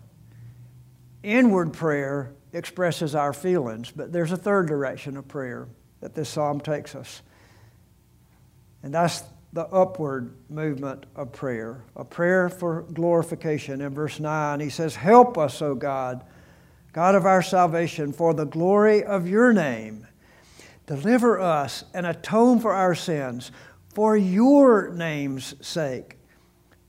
Inward 1.24 1.72
prayer 1.72 2.32
expresses 2.52 3.16
our 3.16 3.32
feelings, 3.32 3.90
but 3.90 4.12
there's 4.12 4.30
a 4.30 4.36
third 4.36 4.68
direction 4.68 5.16
of 5.16 5.26
prayer 5.26 5.66
that 6.00 6.14
this 6.14 6.28
psalm 6.28 6.60
takes 6.60 6.94
us. 6.94 7.22
And 8.84 8.94
that's 8.94 9.24
the 9.52 9.66
upward 9.66 10.36
movement 10.48 11.06
of 11.16 11.32
prayer, 11.32 11.82
a 11.96 12.04
prayer 12.04 12.48
for 12.48 12.82
glorification. 12.82 13.80
In 13.80 13.92
verse 13.92 14.20
9, 14.20 14.60
he 14.60 14.70
says, 14.70 14.94
Help 14.94 15.36
us, 15.36 15.60
O 15.60 15.74
God, 15.74 16.24
God 16.92 17.16
of 17.16 17.26
our 17.26 17.42
salvation, 17.42 18.12
for 18.12 18.32
the 18.32 18.46
glory 18.46 19.02
of 19.02 19.26
your 19.26 19.52
name. 19.52 20.05
Deliver 20.86 21.40
us 21.40 21.84
and 21.92 22.06
atone 22.06 22.60
for 22.60 22.72
our 22.72 22.94
sins 22.94 23.50
for 23.92 24.16
your 24.16 24.90
name's 24.90 25.54
sake. 25.66 26.16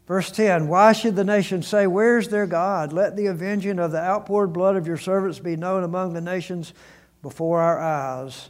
Verse 0.07 0.31
10 0.31 0.67
Why 0.67 0.93
should 0.93 1.15
the 1.15 1.23
nations 1.23 1.67
say, 1.67 1.87
Where's 1.87 2.29
their 2.29 2.47
God? 2.47 2.93
Let 2.93 3.15
the 3.15 3.27
avenging 3.27 3.79
of 3.79 3.91
the 3.91 3.99
outpoured 3.99 4.53
blood 4.53 4.75
of 4.75 4.87
your 4.87 4.97
servants 4.97 5.39
be 5.39 5.55
known 5.55 5.83
among 5.83 6.13
the 6.13 6.21
nations 6.21 6.73
before 7.21 7.59
our 7.59 7.79
eyes. 7.79 8.49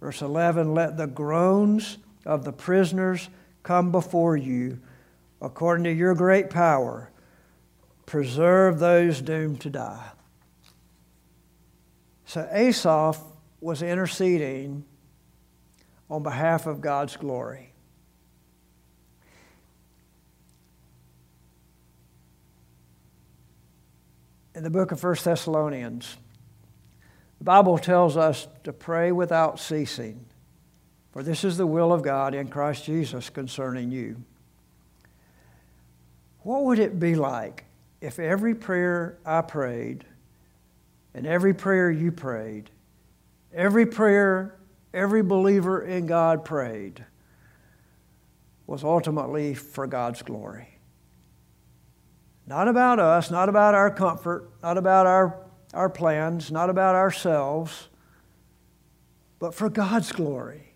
Verse 0.00 0.22
11 0.22 0.72
Let 0.72 0.96
the 0.96 1.06
groans 1.06 1.98
of 2.24 2.44
the 2.44 2.52
prisoners 2.52 3.28
come 3.62 3.90
before 3.90 4.36
you 4.36 4.78
according 5.40 5.84
to 5.84 5.92
your 5.92 6.14
great 6.14 6.48
power. 6.48 7.10
Preserve 8.06 8.78
those 8.78 9.20
doomed 9.20 9.60
to 9.62 9.70
die. 9.70 10.10
So 12.26 12.48
Asaph 12.52 13.18
was 13.64 13.80
interceding 13.80 14.84
on 16.10 16.22
behalf 16.22 16.66
of 16.66 16.82
God's 16.82 17.16
glory. 17.16 17.72
In 24.54 24.64
the 24.64 24.68
book 24.68 24.92
of 24.92 25.02
1 25.02 25.16
Thessalonians, 25.24 26.18
the 27.38 27.44
Bible 27.44 27.78
tells 27.78 28.18
us 28.18 28.46
to 28.64 28.72
pray 28.74 29.12
without 29.12 29.58
ceasing. 29.58 30.26
For 31.12 31.22
this 31.22 31.42
is 31.42 31.56
the 31.56 31.66
will 31.66 31.90
of 31.90 32.02
God 32.02 32.34
in 32.34 32.48
Christ 32.48 32.84
Jesus 32.84 33.30
concerning 33.30 33.90
you. 33.90 34.22
What 36.40 36.64
would 36.64 36.78
it 36.78 37.00
be 37.00 37.14
like 37.14 37.64
if 38.02 38.18
every 38.18 38.54
prayer 38.54 39.16
I 39.24 39.40
prayed, 39.40 40.04
and 41.14 41.26
every 41.26 41.54
prayer 41.54 41.90
you 41.90 42.12
prayed, 42.12 42.68
every 43.54 43.86
prayer 43.86 44.58
every 44.94 45.22
believer 45.22 45.82
in 45.82 46.06
God 46.06 46.44
prayed, 46.44 47.04
was 48.66 48.84
ultimately 48.84 49.54
for 49.54 49.86
God's 49.86 50.22
glory? 50.22 50.78
Not 52.46 52.68
about 52.68 52.98
us, 52.98 53.30
not 53.30 53.48
about 53.48 53.74
our 53.74 53.90
comfort, 53.90 54.50
not 54.62 54.78
about 54.78 55.06
our, 55.06 55.38
our 55.74 55.90
plans, 55.90 56.50
not 56.50 56.70
about 56.70 56.94
ourselves, 56.94 57.88
but 59.38 59.54
for 59.54 59.68
God's 59.68 60.12
glory. 60.12 60.74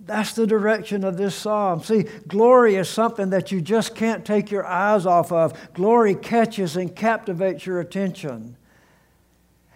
That's 0.00 0.34
the 0.34 0.46
direction 0.46 1.02
of 1.02 1.16
this 1.16 1.34
psalm. 1.34 1.82
See, 1.82 2.04
glory 2.28 2.74
is 2.74 2.90
something 2.90 3.30
that 3.30 3.50
you 3.50 3.62
just 3.62 3.94
can't 3.94 4.24
take 4.24 4.50
your 4.50 4.66
eyes 4.66 5.06
off 5.06 5.32
of. 5.32 5.72
Glory 5.72 6.14
catches 6.14 6.76
and 6.76 6.94
captivates 6.94 7.64
your 7.64 7.80
attention. 7.80 8.58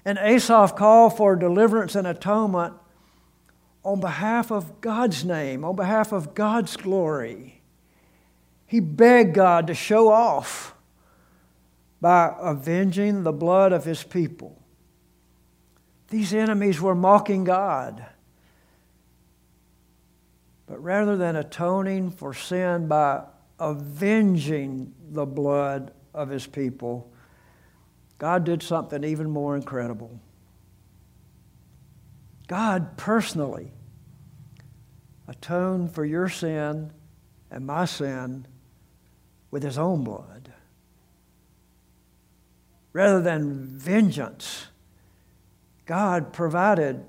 And 0.09 0.17
Asaph 0.17 0.75
called 0.75 1.19
for 1.19 1.37
deliverance 1.37 1.95
and 1.95 2.07
atonement 2.07 2.73
on 3.85 4.01
behalf 4.01 4.51
of 4.51 4.81
God's 4.81 5.23
name, 5.23 5.67
on 5.67 5.77
behalf 5.77 6.13
of 6.13 6.35
God's 6.35 6.79
glory. 6.79 7.61
He 8.65 8.81
begged 8.81 9.35
God 9.35 9.67
to 9.67 9.75
show 9.75 10.09
off 10.11 10.75
by 12.01 12.35
avenging 12.41 13.23
the 13.23 13.35
blood 13.35 13.75
of 13.75 13.85
his 13.85 14.03
people. 14.03 14.59
These 16.09 16.33
enemies 16.33 16.81
were 16.81 16.95
mocking 16.95 17.45
God. 17.45 18.07
But 20.67 20.83
rather 20.83 21.19
than 21.19 21.37
atoning 21.37 22.13
for 22.13 22.33
sin 22.33 22.89
by 22.89 23.25
avenging 23.61 24.95
the 25.11 25.27
blood 25.27 25.93
of 26.15 26.31
his 26.31 26.47
people, 26.47 27.13
God 28.19 28.45
did 28.45 28.63
something 28.63 29.05
even 29.05 29.31
more 29.31 29.57
incredible. 29.57 30.21
God 32.47 32.97
personally 32.97 33.71
atoned 35.27 35.95
for 35.95 36.05
your 36.05 36.29
sin 36.29 36.93
and 37.51 37.67
my 37.67 37.85
sin 37.85 38.47
with 39.51 39.63
his 39.63 39.79
own 39.79 40.03
blood. 40.03 40.53
Rather 42.93 43.21
than 43.21 43.67
vengeance, 43.67 44.69
God 45.87 46.33
provided 46.33 47.05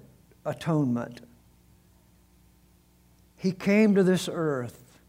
atonement 0.46 1.22
he 3.40 3.54
came 3.54 3.96
to 3.96 4.04
this 4.04 4.30
earth. 4.32 5.00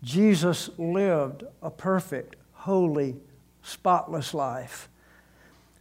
Jesus 0.00 0.70
lived 0.78 1.42
a 1.60 1.72
perfect, 1.72 2.36
holy, 2.52 3.16
spotless 3.62 4.34
life 4.34 4.88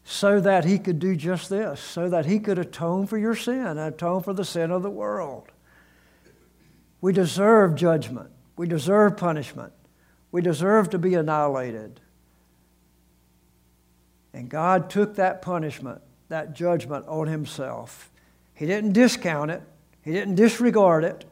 so 0.03 0.39
that 0.39 0.65
he 0.65 0.79
could 0.79 0.99
do 0.99 1.15
just 1.15 1.49
this, 1.49 1.79
so 1.79 2.09
that 2.09 2.25
he 2.25 2.39
could 2.39 2.57
atone 2.57 3.05
for 3.05 3.17
your 3.17 3.35
sin, 3.35 3.77
atone 3.77 4.23
for 4.23 4.33
the 4.33 4.45
sin 4.45 4.71
of 4.71 4.81
the 4.81 4.89
world. 4.89 5.51
We 7.01 7.13
deserve 7.13 7.75
judgment. 7.75 8.29
We 8.55 8.67
deserve 8.67 9.17
punishment. 9.17 9.73
We 10.31 10.41
deserve 10.41 10.89
to 10.91 10.97
be 10.97 11.13
annihilated. 11.15 11.99
And 14.33 14.49
God 14.49 14.89
took 14.89 15.15
that 15.15 15.41
punishment, 15.41 16.01
that 16.29 16.53
judgment 16.53 17.05
on 17.07 17.27
himself. 17.27 18.09
He 18.53 18.65
didn't 18.65 18.93
discount 18.93 19.51
it. 19.51 19.61
He 20.07 20.13
didn't 20.13 20.35
disregard 20.35 21.03
it, 21.03 21.25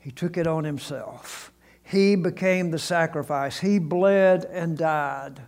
he 0.00 0.10
took 0.10 0.36
it 0.36 0.48
on 0.48 0.64
himself. 0.64 1.52
He 1.84 2.16
became 2.16 2.70
the 2.70 2.78
sacrifice. 2.78 3.60
He 3.60 3.78
bled 3.78 4.44
and 4.46 4.76
died. 4.76 5.42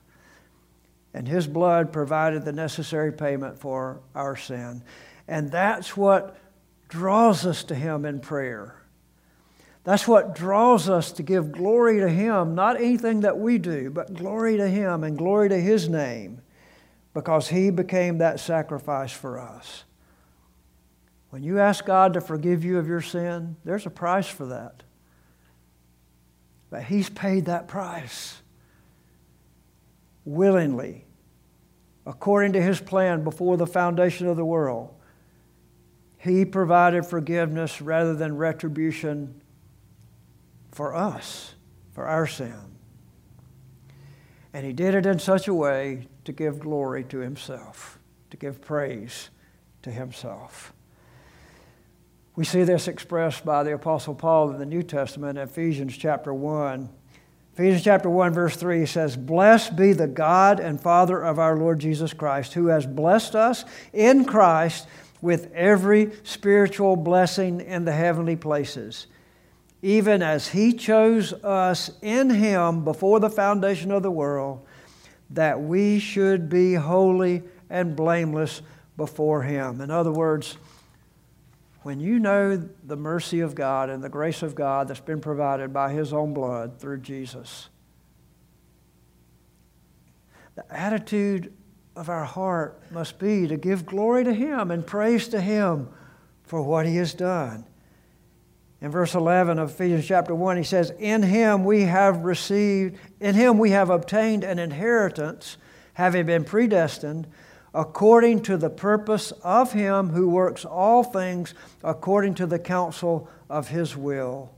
And 1.12 1.26
his 1.26 1.46
blood 1.46 1.92
provided 1.92 2.44
the 2.44 2.52
necessary 2.52 3.12
payment 3.12 3.58
for 3.58 4.00
our 4.14 4.36
sin. 4.36 4.82
And 5.26 5.50
that's 5.50 5.96
what 5.96 6.36
draws 6.88 7.46
us 7.46 7.64
to 7.64 7.74
him 7.74 8.04
in 8.04 8.20
prayer. 8.20 8.82
That's 9.82 10.06
what 10.06 10.34
draws 10.34 10.88
us 10.88 11.12
to 11.12 11.22
give 11.22 11.52
glory 11.52 12.00
to 12.00 12.08
him, 12.08 12.54
not 12.54 12.76
anything 12.76 13.20
that 13.20 13.38
we 13.38 13.56
do, 13.56 13.88
but 13.88 14.12
glory 14.12 14.56
to 14.56 14.68
him 14.68 15.04
and 15.04 15.16
glory 15.16 15.48
to 15.48 15.58
his 15.58 15.88
name, 15.88 16.42
because 17.14 17.48
he 17.48 17.70
became 17.70 18.18
that 18.18 18.40
sacrifice 18.40 19.12
for 19.12 19.38
us. 19.38 19.84
When 21.30 21.42
you 21.42 21.58
ask 21.60 21.84
God 21.86 22.14
to 22.14 22.20
forgive 22.20 22.64
you 22.64 22.78
of 22.78 22.88
your 22.88 23.00
sin, 23.00 23.56
there's 23.64 23.86
a 23.86 23.90
price 23.90 24.28
for 24.28 24.46
that. 24.46 24.82
But 26.70 26.84
He's 26.84 27.08
paid 27.08 27.46
that 27.46 27.68
price 27.68 28.42
willingly, 30.24 31.04
according 32.04 32.52
to 32.54 32.62
His 32.62 32.80
plan 32.80 33.24
before 33.24 33.56
the 33.56 33.66
foundation 33.66 34.26
of 34.26 34.36
the 34.36 34.44
world. 34.44 34.92
He 36.18 36.44
provided 36.44 37.06
forgiveness 37.06 37.80
rather 37.80 38.14
than 38.14 38.36
retribution 38.36 39.40
for 40.72 40.94
us, 40.94 41.54
for 41.92 42.06
our 42.06 42.26
sin. 42.26 42.54
And 44.52 44.66
He 44.66 44.72
did 44.72 44.94
it 44.94 45.06
in 45.06 45.18
such 45.18 45.48
a 45.48 45.54
way 45.54 46.08
to 46.24 46.32
give 46.32 46.58
glory 46.58 47.04
to 47.04 47.18
Himself, 47.18 47.98
to 48.30 48.36
give 48.36 48.60
praise 48.60 49.30
to 49.82 49.90
Himself. 49.90 50.72
We 52.36 52.44
see 52.44 52.64
this 52.64 52.86
expressed 52.86 53.46
by 53.46 53.62
the 53.62 53.72
Apostle 53.72 54.14
Paul 54.14 54.50
in 54.50 54.58
the 54.58 54.66
New 54.66 54.82
Testament, 54.82 55.38
Ephesians 55.38 55.96
chapter 55.96 56.34
1. 56.34 56.86
Ephesians 57.54 57.82
chapter 57.82 58.10
1, 58.10 58.34
verse 58.34 58.54
3 58.56 58.84
says, 58.84 59.16
Blessed 59.16 59.74
be 59.74 59.94
the 59.94 60.06
God 60.06 60.60
and 60.60 60.78
Father 60.78 61.24
of 61.24 61.38
our 61.38 61.56
Lord 61.56 61.78
Jesus 61.78 62.12
Christ, 62.12 62.52
who 62.52 62.66
has 62.66 62.84
blessed 62.84 63.34
us 63.34 63.64
in 63.94 64.26
Christ 64.26 64.86
with 65.22 65.50
every 65.54 66.10
spiritual 66.24 66.94
blessing 66.94 67.62
in 67.62 67.86
the 67.86 67.92
heavenly 67.92 68.36
places, 68.36 69.06
even 69.80 70.20
as 70.20 70.48
He 70.48 70.74
chose 70.74 71.32
us 71.32 71.90
in 72.02 72.28
Him 72.28 72.84
before 72.84 73.18
the 73.18 73.30
foundation 73.30 73.90
of 73.90 74.02
the 74.02 74.10
world, 74.10 74.62
that 75.30 75.62
we 75.62 75.98
should 75.98 76.50
be 76.50 76.74
holy 76.74 77.44
and 77.70 77.96
blameless 77.96 78.60
before 78.98 79.40
Him. 79.40 79.80
In 79.80 79.90
other 79.90 80.12
words, 80.12 80.58
when 81.86 82.00
you 82.00 82.18
know 82.18 82.56
the 82.82 82.96
mercy 82.96 83.38
of 83.38 83.54
God 83.54 83.90
and 83.90 84.02
the 84.02 84.08
grace 84.08 84.42
of 84.42 84.56
God 84.56 84.88
that's 84.88 84.98
been 84.98 85.20
provided 85.20 85.72
by 85.72 85.92
His 85.92 86.12
own 86.12 86.34
blood 86.34 86.80
through 86.80 86.98
Jesus, 86.98 87.68
the 90.56 90.64
attitude 90.68 91.52
of 91.94 92.08
our 92.08 92.24
heart 92.24 92.82
must 92.90 93.20
be 93.20 93.46
to 93.46 93.56
give 93.56 93.86
glory 93.86 94.24
to 94.24 94.34
Him 94.34 94.72
and 94.72 94.84
praise 94.84 95.28
to 95.28 95.40
Him 95.40 95.88
for 96.42 96.60
what 96.60 96.86
He 96.86 96.96
has 96.96 97.14
done. 97.14 97.64
In 98.80 98.90
verse 98.90 99.14
11 99.14 99.60
of 99.60 99.70
Ephesians 99.70 100.08
chapter 100.08 100.34
1, 100.34 100.56
he 100.56 100.64
says, 100.64 100.90
In 100.98 101.22
Him 101.22 101.62
we 101.62 101.82
have 101.82 102.24
received, 102.24 102.98
in 103.20 103.36
Him 103.36 103.58
we 103.58 103.70
have 103.70 103.90
obtained 103.90 104.42
an 104.42 104.58
inheritance, 104.58 105.56
having 105.92 106.26
been 106.26 106.42
predestined 106.42 107.28
according 107.76 108.40
to 108.40 108.56
the 108.56 108.70
purpose 108.70 109.32
of 109.44 109.72
Him 109.72 110.08
who 110.08 110.30
works 110.30 110.64
all 110.64 111.04
things 111.04 111.52
according 111.84 112.34
to 112.34 112.46
the 112.46 112.58
counsel 112.58 113.28
of 113.50 113.68
His 113.68 113.94
will. 113.94 114.50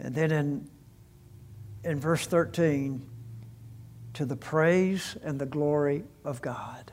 And 0.00 0.14
then 0.14 0.32
in, 0.32 0.68
in 1.84 2.00
verse 2.00 2.26
13, 2.26 3.06
to 4.14 4.24
the 4.24 4.36
praise 4.36 5.16
and 5.22 5.38
the 5.38 5.46
glory 5.46 6.02
of 6.24 6.42
God. 6.42 6.90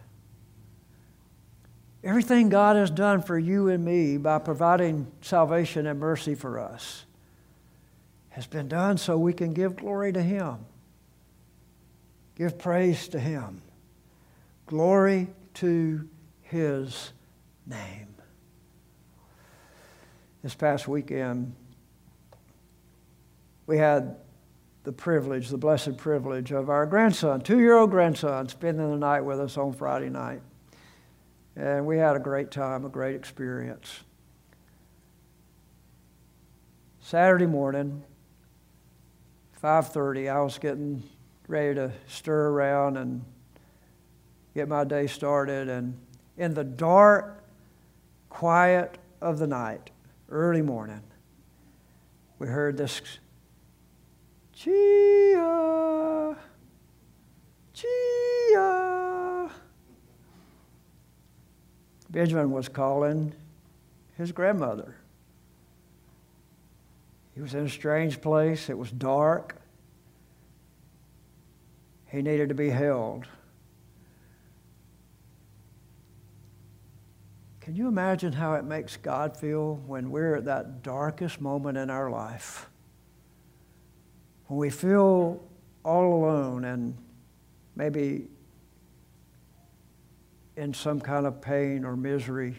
Everything 2.04 2.50
God 2.50 2.76
has 2.76 2.92
done 2.92 3.24
for 3.24 3.40
you 3.40 3.70
and 3.70 3.84
me 3.84 4.18
by 4.18 4.38
providing 4.38 5.12
salvation 5.22 5.88
and 5.88 6.00
mercy 6.00 6.36
for 6.36 6.60
us 6.60 7.06
has 8.30 8.46
been 8.46 8.68
done 8.68 9.00
so 9.00 9.18
we 9.18 9.34
can 9.34 9.54
give 9.54 9.78
glory 9.78 10.14
to 10.14 10.22
Him, 10.22 10.58
give 12.36 12.58
praise 12.58 13.08
to 13.10 13.20
Him, 13.20 13.62
glory 14.66 15.30
to 15.56 16.08
His 16.42 17.14
name. 17.66 18.16
This 20.44 20.54
past 20.54 20.88
weekend, 20.88 21.56
we 23.66 23.78
had 23.78 24.18
the 24.84 24.92
privilege, 24.92 25.50
the 25.50 25.58
blessed 25.58 25.98
privilege 25.98 26.52
of 26.52 26.70
our 26.70 26.86
grandson, 26.86 27.42
two 27.42 27.60
year 27.60 27.76
old 27.76 27.90
grandson, 27.90 28.48
spending 28.48 28.92
the 28.92 28.98
night 28.98 29.22
with 29.22 29.40
us 29.40 29.58
on 29.58 29.74
Friday 29.74 30.10
night. 30.10 30.42
And 31.56 31.88
we 31.88 31.98
had 31.98 32.16
a 32.16 32.20
great 32.20 32.52
time, 32.52 32.86
a 32.86 32.90
great 32.90 33.16
experience. 33.16 34.02
Saturday 37.00 37.46
morning, 37.48 38.04
5:30, 39.62 40.30
I 40.30 40.42
was 40.42 40.60
getting 40.60 41.02
ready 41.48 41.76
to 41.76 41.92
stir 42.08 42.50
around 42.50 42.98
and 42.98 43.24
get 44.54 44.68
my 44.68 44.84
day 44.84 45.08
started 45.08 45.70
and 45.70 45.98
in 46.38 46.54
the 46.54 46.64
dark 46.64 47.44
quiet 48.30 48.98
of 49.22 49.40
the 49.40 49.48
night, 49.48 49.92
early 50.30 50.62
morning, 50.62 51.02
we 52.40 52.48
heard 52.48 52.78
this 52.78 53.02
Chia, 54.54 56.38
Chia. 57.74 59.52
Benjamin 62.10 62.52
was 62.52 62.70
calling 62.70 63.34
his 64.18 64.32
grandmother. 64.32 64.96
He 67.34 67.42
was 67.42 67.54
in 67.54 67.66
a 67.66 67.70
strange 67.70 68.22
place. 68.22 68.70
It 68.70 68.78
was 68.78 68.92
dark. 68.92 69.58
He 72.16 72.22
needed 72.22 72.48
to 72.48 72.56
be 72.56 72.70
held. 72.70 73.28
Can 77.60 77.76
you 77.76 77.90
imagine 77.90 78.32
how 78.32 78.54
it 78.54 78.64
makes 78.64 78.96
God 78.96 79.36
feel 79.36 79.76
when 79.86 80.12
we're 80.12 80.36
at 80.36 80.46
that 80.46 80.82
darkest 80.82 81.42
moment 81.42 81.78
in 81.78 81.90
our 81.90 82.10
life? 82.10 82.70
when 84.48 84.60
we 84.60 84.70
feel 84.70 85.44
all 85.84 86.14
alone 86.14 86.66
and 86.66 86.96
maybe 87.76 88.28
in 90.56 90.74
some 90.74 91.02
kind 91.02 91.26
of 91.26 91.42
pain 91.42 91.84
or 91.84 91.98
misery, 91.98 92.56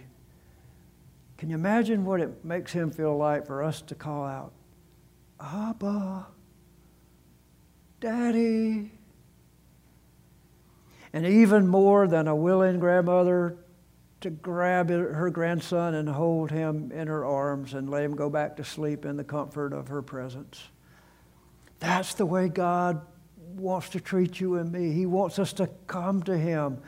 can 1.38 1.48
you 1.48 1.54
imagine 1.54 2.04
what 2.04 2.20
it 2.20 2.44
makes 2.44 2.72
him 2.72 2.90
feel 2.90 3.16
like 3.16 3.46
for 3.46 3.62
us 3.62 3.80
to 3.82 3.94
call 3.94 4.26
out, 4.26 4.52
Abba, 5.40 6.26
Daddy? 8.00 8.95
And 11.12 11.26
even 11.26 11.66
more 11.66 12.06
than 12.06 12.28
a 12.28 12.34
willing 12.34 12.78
grandmother 12.78 13.56
to 14.20 14.30
grab 14.30 14.88
her 14.88 15.30
grandson 15.30 15.94
and 15.94 16.08
hold 16.08 16.50
him 16.50 16.90
in 16.92 17.06
her 17.06 17.24
arms 17.24 17.74
and 17.74 17.90
let 17.90 18.02
him 18.02 18.16
go 18.16 18.30
back 18.30 18.56
to 18.56 18.64
sleep 18.64 19.04
in 19.04 19.16
the 19.16 19.24
comfort 19.24 19.72
of 19.72 19.88
her 19.88 20.02
presence. 20.02 20.68
That's 21.78 22.14
the 22.14 22.26
way 22.26 22.48
God 22.48 23.02
wants 23.54 23.90
to 23.90 24.00
treat 24.00 24.40
you 24.40 24.56
and 24.56 24.70
me. 24.70 24.92
He 24.92 25.06
wants 25.06 25.38
us 25.38 25.52
to 25.54 25.68
come 25.86 26.22
to 26.24 26.36
Him 26.36 26.78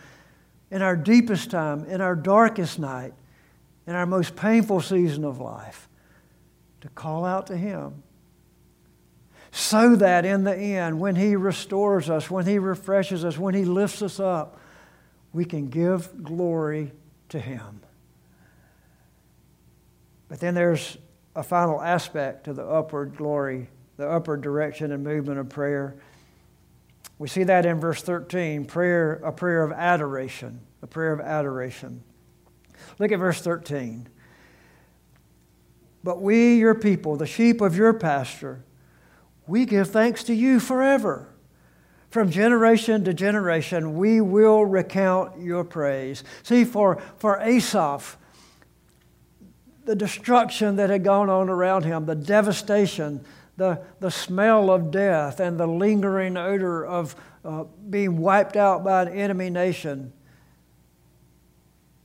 in 0.70 0.82
our 0.82 0.96
deepest 0.96 1.50
time, 1.50 1.84
in 1.86 2.00
our 2.00 2.16
darkest 2.16 2.78
night, 2.78 3.14
in 3.86 3.94
our 3.94 4.06
most 4.06 4.36
painful 4.36 4.80
season 4.80 5.24
of 5.24 5.40
life, 5.40 5.88
to 6.80 6.88
call 6.90 7.24
out 7.24 7.46
to 7.48 7.56
Him. 7.56 8.02
So 9.50 9.96
that 9.96 10.24
in 10.24 10.44
the 10.44 10.54
end, 10.54 11.00
when 11.00 11.16
He 11.16 11.36
restores 11.36 12.10
us, 12.10 12.30
when 12.30 12.46
He 12.46 12.58
refreshes 12.58 13.24
us, 13.24 13.38
when 13.38 13.54
He 13.54 13.64
lifts 13.64 14.02
us 14.02 14.20
up, 14.20 14.60
we 15.32 15.44
can 15.44 15.68
give 15.68 16.22
glory 16.22 16.92
to 17.30 17.38
Him. 17.38 17.80
But 20.28 20.40
then 20.40 20.54
there's 20.54 20.98
a 21.34 21.42
final 21.42 21.80
aspect 21.80 22.44
to 22.44 22.52
the 22.52 22.64
upward 22.64 23.16
glory 23.16 23.68
the 23.98 24.08
upward 24.08 24.40
direction 24.40 24.92
and 24.92 25.04
movement 25.04 25.38
of 25.38 25.48
prayer. 25.50 25.96
We 27.18 27.28
see 27.28 27.42
that 27.42 27.66
in 27.66 27.80
verse 27.80 28.00
13, 28.00 28.64
prayer, 28.64 29.14
a 29.24 29.32
prayer 29.32 29.64
of 29.64 29.72
adoration, 29.72 30.60
a 30.82 30.86
prayer 30.86 31.12
of 31.12 31.20
adoration. 31.20 32.04
Look 33.00 33.10
at 33.10 33.18
verse 33.18 33.40
13. 33.40 34.08
But 36.04 36.22
we, 36.22 36.58
your 36.58 36.76
people, 36.76 37.16
the 37.16 37.26
sheep 37.26 37.60
of 37.60 37.76
your 37.76 37.92
pasture, 37.92 38.64
we 39.48 39.64
give 39.64 39.90
thanks 39.90 40.22
to 40.24 40.34
you 40.34 40.60
forever. 40.60 41.26
From 42.10 42.30
generation 42.30 43.04
to 43.04 43.12
generation, 43.12 43.96
we 43.96 44.20
will 44.20 44.64
recount 44.64 45.40
your 45.40 45.64
praise. 45.64 46.24
See, 46.42 46.64
for, 46.64 47.02
for 47.16 47.38
Asaph, 47.40 48.16
the 49.84 49.96
destruction 49.96 50.76
that 50.76 50.90
had 50.90 51.02
gone 51.02 51.28
on 51.28 51.48
around 51.48 51.84
him, 51.84 52.06
the 52.06 52.14
devastation, 52.14 53.24
the, 53.56 53.82
the 54.00 54.10
smell 54.10 54.70
of 54.70 54.90
death 54.90 55.40
and 55.40 55.58
the 55.58 55.66
lingering 55.66 56.36
odor 56.36 56.84
of 56.86 57.16
uh, 57.44 57.64
being 57.88 58.18
wiped 58.18 58.56
out 58.56 58.84
by 58.84 59.02
an 59.02 59.08
enemy 59.08 59.50
nation, 59.50 60.12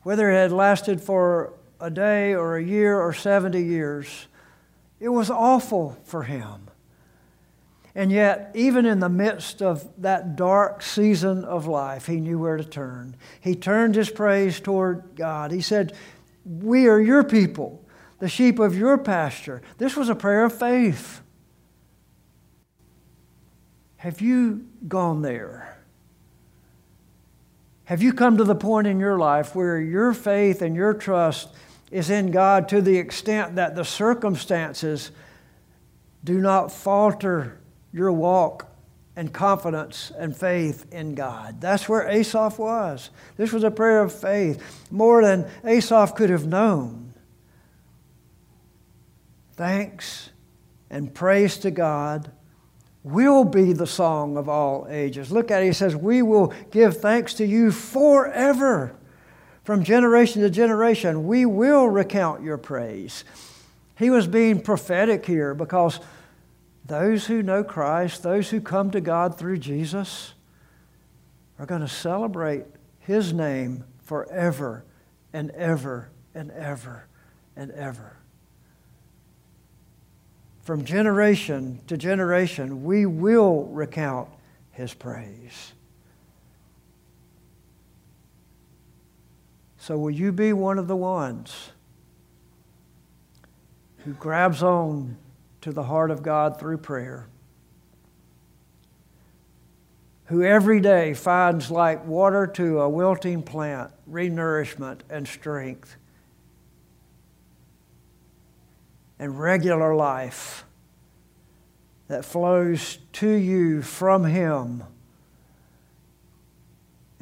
whether 0.02 0.30
it 0.30 0.36
had 0.36 0.52
lasted 0.52 1.02
for 1.02 1.54
a 1.80 1.90
day 1.90 2.34
or 2.34 2.58
a 2.58 2.64
year 2.64 3.00
or 3.00 3.14
70 3.14 3.62
years, 3.62 4.28
it 5.00 5.10
was 5.10 5.30
awful 5.30 5.98
for 6.04 6.24
him. 6.24 6.70
And 7.96 8.12
yet, 8.12 8.52
even 8.56 8.86
in 8.86 9.00
the 9.00 9.10
midst 9.10 9.62
of 9.62 9.88
that 10.02 10.36
dark 10.36 10.82
season 10.82 11.46
of 11.46 11.68
life, 11.68 12.08
he 12.08 12.20
knew 12.20 12.40
where 12.40 12.58
to 12.58 12.64
turn. 12.64 13.16
He 13.40 13.56
turned 13.56 13.94
his 13.96 14.10
praise 14.10 14.60
toward 14.60 15.16
God. 15.16 15.52
He 15.52 15.62
said, 15.62 15.94
We 16.44 16.88
are 16.88 17.00
your 17.00 17.24
people, 17.24 17.86
the 18.18 18.28
sheep 18.28 18.58
of 18.58 18.76
your 18.76 18.98
pasture. 18.98 19.62
This 19.78 19.96
was 19.96 20.10
a 20.10 20.16
prayer 20.16 20.46
of 20.46 20.58
faith. 20.58 21.22
Have 23.98 24.22
you 24.22 24.66
gone 24.88 25.22
there? 25.22 25.78
Have 27.86 28.02
you 28.02 28.12
come 28.12 28.38
to 28.38 28.44
the 28.44 28.56
point 28.56 28.88
in 28.88 29.00
your 29.00 29.20
life 29.20 29.56
where 29.56 29.80
your 29.80 30.14
faith 30.14 30.64
and 30.64 30.76
your 30.76 30.96
trust 30.96 31.50
is 31.92 32.10
in 32.10 32.32
God 32.32 32.68
to 32.70 32.82
the 32.82 32.98
extent 32.98 33.56
that 33.56 33.76
the 33.76 33.86
circumstances 33.86 35.12
do 36.24 36.40
not 36.40 36.72
falter 36.72 37.60
your 37.94 38.12
walk 38.12 38.68
and 39.16 39.32
confidence 39.32 40.12
and 40.18 40.36
faith 40.36 40.92
in 40.92 41.16
God? 41.16 41.62
That's 41.62 41.88
where 41.88 42.10
Asaph 42.10 42.58
was. 42.58 43.12
This 43.38 43.54
was 43.54 43.64
a 43.64 43.72
prayer 43.72 44.02
of 44.02 44.12
faith, 44.12 44.62
more 44.92 45.22
than 45.22 45.50
Asaph 45.64 46.16
could 46.16 46.30
have 46.30 46.48
known. 46.48 47.14
Thanks 49.56 50.32
and 50.90 51.14
praise 51.14 51.58
to 51.60 51.72
God 51.72 52.32
will 53.04 53.44
be 53.44 53.74
the 53.74 53.88
song 53.88 54.36
of 54.38 54.50
all 54.50 54.88
ages. 54.90 55.32
Look 55.32 55.52
at 55.52 55.62
it, 55.62 55.68
he 55.68 55.74
says, 55.74 55.96
We 55.96 56.22
will 56.22 56.54
give 56.72 56.98
thanks 56.98 57.36
to 57.36 57.46
you 57.46 57.72
forever 57.72 58.96
From 59.64 59.84
generation 59.86 60.42
to 60.42 60.50
generation, 60.50 61.26
we 61.26 61.46
will 61.46 61.88
recount 61.88 62.44
your 62.44 62.58
praise. 62.58 63.24
He 63.98 64.10
was 64.10 64.28
being 64.28 64.62
prophetic 64.62 65.26
here 65.26 65.54
because 65.54 66.02
those 66.86 67.28
who 67.28 67.42
know 67.42 67.64
Christ, 67.64 68.24
those 68.24 68.50
who 68.50 68.60
come 68.60 68.92
to 68.92 69.02
God 69.02 69.38
through 69.38 69.58
Jesus, 69.58 70.34
are 71.58 71.66
going 71.66 71.82
to 71.82 71.88
celebrate 71.88 72.66
His 73.00 73.34
name 73.34 73.86
forever 74.04 74.84
and 75.32 75.52
ever 75.52 76.10
and 76.36 76.52
ever 76.52 77.08
and 77.56 77.72
ever. 77.72 78.18
From 80.64 80.84
generation 80.86 81.82
to 81.88 81.98
generation, 81.98 82.84
we 82.84 83.06
will 83.06 83.66
recount 83.66 84.30
His 84.72 84.94
praise. 84.94 85.74
So, 89.78 89.98
will 89.98 90.12
you 90.12 90.32
be 90.32 90.54
one 90.54 90.80
of 90.80 90.88
the 90.88 90.96
ones 90.96 91.72
who 94.06 94.14
grabs 94.14 94.64
on 94.64 95.18
to 95.64 95.72
the 95.72 95.84
heart 95.84 96.12
of 96.12 96.22
God 96.22 96.60
through 96.60 96.78
prayer? 96.78 97.28
Who 100.26 100.44
every 100.44 100.82
day 100.82 101.14
finds 101.14 101.72
like 101.72 102.06
water 102.06 102.48
to 102.48 102.82
a 102.82 102.90
wilting 102.90 103.44
plant, 103.44 103.92
renourishment 104.10 105.00
and 105.10 105.26
strength, 105.26 105.96
and 109.18 109.40
regular 109.40 109.96
life 109.96 110.66
that 112.10 112.26
flows 112.26 112.98
to 113.14 113.30
you 113.30 113.82
from 113.82 114.26
Him 114.26 114.84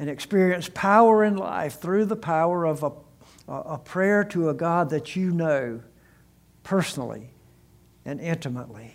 and 0.00 0.10
experience 0.10 0.68
power 0.74 1.22
in 1.22 1.36
life 1.36 1.80
through 1.80 2.06
the 2.06 2.16
power 2.16 2.64
of 2.64 2.82
a, 2.82 2.90
a 3.46 3.78
prayer 3.78 4.24
to 4.24 4.48
a 4.48 4.54
God 4.54 4.90
that 4.90 5.14
you 5.14 5.30
know 5.30 5.80
personally 6.64 7.31
and 8.04 8.20
intimately. 8.20 8.94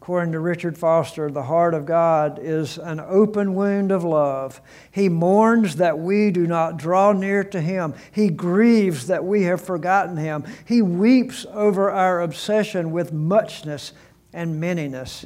According 0.00 0.32
to 0.32 0.40
Richard 0.40 0.76
Foster, 0.76 1.30
the 1.30 1.44
heart 1.44 1.72
of 1.72 1.86
God 1.86 2.38
is 2.38 2.76
an 2.76 3.00
open 3.00 3.54
wound 3.54 3.90
of 3.90 4.04
love. 4.04 4.60
He 4.90 5.08
mourns 5.08 5.76
that 5.76 5.98
we 5.98 6.30
do 6.30 6.46
not 6.46 6.76
draw 6.76 7.12
near 7.12 7.42
to 7.44 7.60
Him. 7.60 7.94
He 8.12 8.28
grieves 8.28 9.06
that 9.06 9.24
we 9.24 9.44
have 9.44 9.62
forgotten 9.62 10.18
Him. 10.18 10.44
He 10.66 10.82
weeps 10.82 11.46
over 11.50 11.90
our 11.90 12.20
obsession 12.20 12.90
with 12.90 13.14
muchness 13.14 13.94
and 14.34 14.62
manyness. 14.62 15.24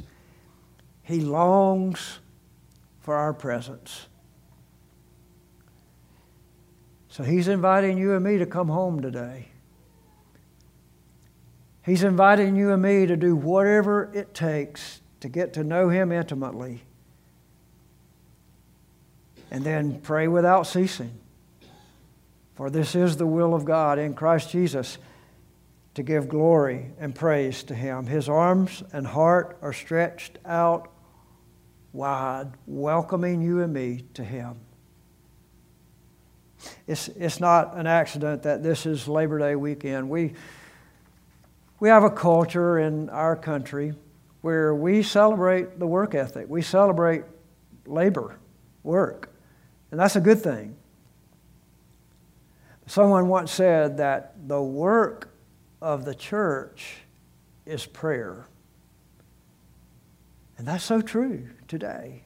He 1.03 1.19
longs 1.19 2.19
for 3.01 3.15
our 3.15 3.33
presence. 3.33 4.07
So 7.09 7.23
he's 7.23 7.49
inviting 7.49 7.97
you 7.97 8.13
and 8.13 8.23
me 8.23 8.37
to 8.37 8.45
come 8.45 8.69
home 8.69 9.01
today. 9.01 9.48
He's 11.89 12.03
inviting 12.03 12.55
you 12.55 12.71
and 12.71 12.83
me 12.83 13.07
to 13.07 13.17
do 13.17 13.35
whatever 13.35 14.11
it 14.13 14.35
takes 14.35 15.01
to 15.21 15.27
get 15.27 15.53
to 15.53 15.63
know 15.63 15.89
him 15.89 16.11
intimately. 16.11 16.83
And 19.49 19.63
then 19.63 19.99
pray 19.99 20.27
without 20.27 20.67
ceasing. 20.67 21.09
For 22.53 22.69
this 22.69 22.93
is 22.93 23.17
the 23.17 23.25
will 23.25 23.55
of 23.55 23.65
God 23.65 23.97
in 23.97 24.13
Christ 24.13 24.51
Jesus 24.51 24.99
to 25.95 26.03
give 26.03 26.29
glory 26.29 26.91
and 26.99 27.15
praise 27.15 27.63
to 27.63 27.73
him. 27.73 28.05
His 28.05 28.29
arms 28.29 28.83
and 28.93 29.07
heart 29.07 29.57
are 29.63 29.73
stretched 29.73 30.37
out 30.45 30.91
wide, 31.91 32.51
welcoming 32.67 33.41
you 33.41 33.63
and 33.63 33.73
me 33.73 34.03
to 34.13 34.23
him. 34.23 34.59
It's, 36.85 37.07
it's 37.07 37.39
not 37.39 37.75
an 37.75 37.87
accident 37.87 38.43
that 38.43 38.61
this 38.61 38.85
is 38.85 39.07
Labor 39.07 39.39
Day 39.39 39.55
weekend. 39.55 40.07
We, 40.07 40.35
we 41.79 41.89
have 41.89 42.03
a 42.03 42.09
culture 42.09 42.79
in 42.79 43.09
our 43.09 43.35
country 43.35 43.93
where 44.41 44.73
we 44.73 45.03
celebrate 45.03 45.79
the 45.79 45.87
work 45.87 46.15
ethic, 46.15 46.45
we 46.49 46.61
celebrate 46.61 47.23
labor, 47.85 48.37
work, 48.83 49.33
and 49.91 49.99
that's 49.99 50.15
a 50.15 50.21
good 50.21 50.41
thing. 50.41 50.75
Someone 52.85 53.27
once 53.27 53.51
said 53.51 53.97
that 53.97 54.47
the 54.47 54.61
work 54.61 55.29
of 55.81 56.05
the 56.05 56.15
church 56.15 56.97
is 57.65 57.85
prayer. 57.85 58.47
And 60.57 60.67
that's 60.67 60.83
so 60.83 61.01
true 61.01 61.49
today. 61.67 62.23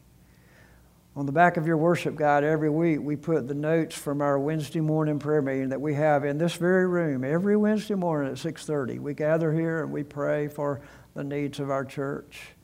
On 1.15 1.27
the 1.27 1.31
back 1.31 1.57
of 1.57 1.67
your 1.67 1.77
worship 1.77 2.15
guide 2.15 2.43
every 2.43 2.71
week, 2.71 2.99
we 2.99 3.15
put 3.15 3.47
the 3.47 3.53
notes 3.53 3.95
from 3.95 4.19
our 4.19 4.39
Wednesday 4.39 4.79
morning 4.79 5.19
prayer 5.19 5.43
meeting 5.43 5.69
that 5.69 5.79
we 5.79 5.93
have 5.93 6.25
in 6.25 6.39
this 6.39 6.55
very 6.55 6.87
room 6.87 7.23
every 7.23 7.55
Wednesday 7.55 7.93
morning 7.93 8.31
at 8.31 8.39
6:30. 8.39 8.97
We 8.97 9.13
gather 9.13 9.53
here 9.53 9.83
and 9.83 9.91
we 9.91 10.03
pray 10.03 10.47
for 10.47 10.81
the 11.13 11.23
needs 11.23 11.59
of 11.59 11.69
our 11.69 11.85
church. 11.85 12.55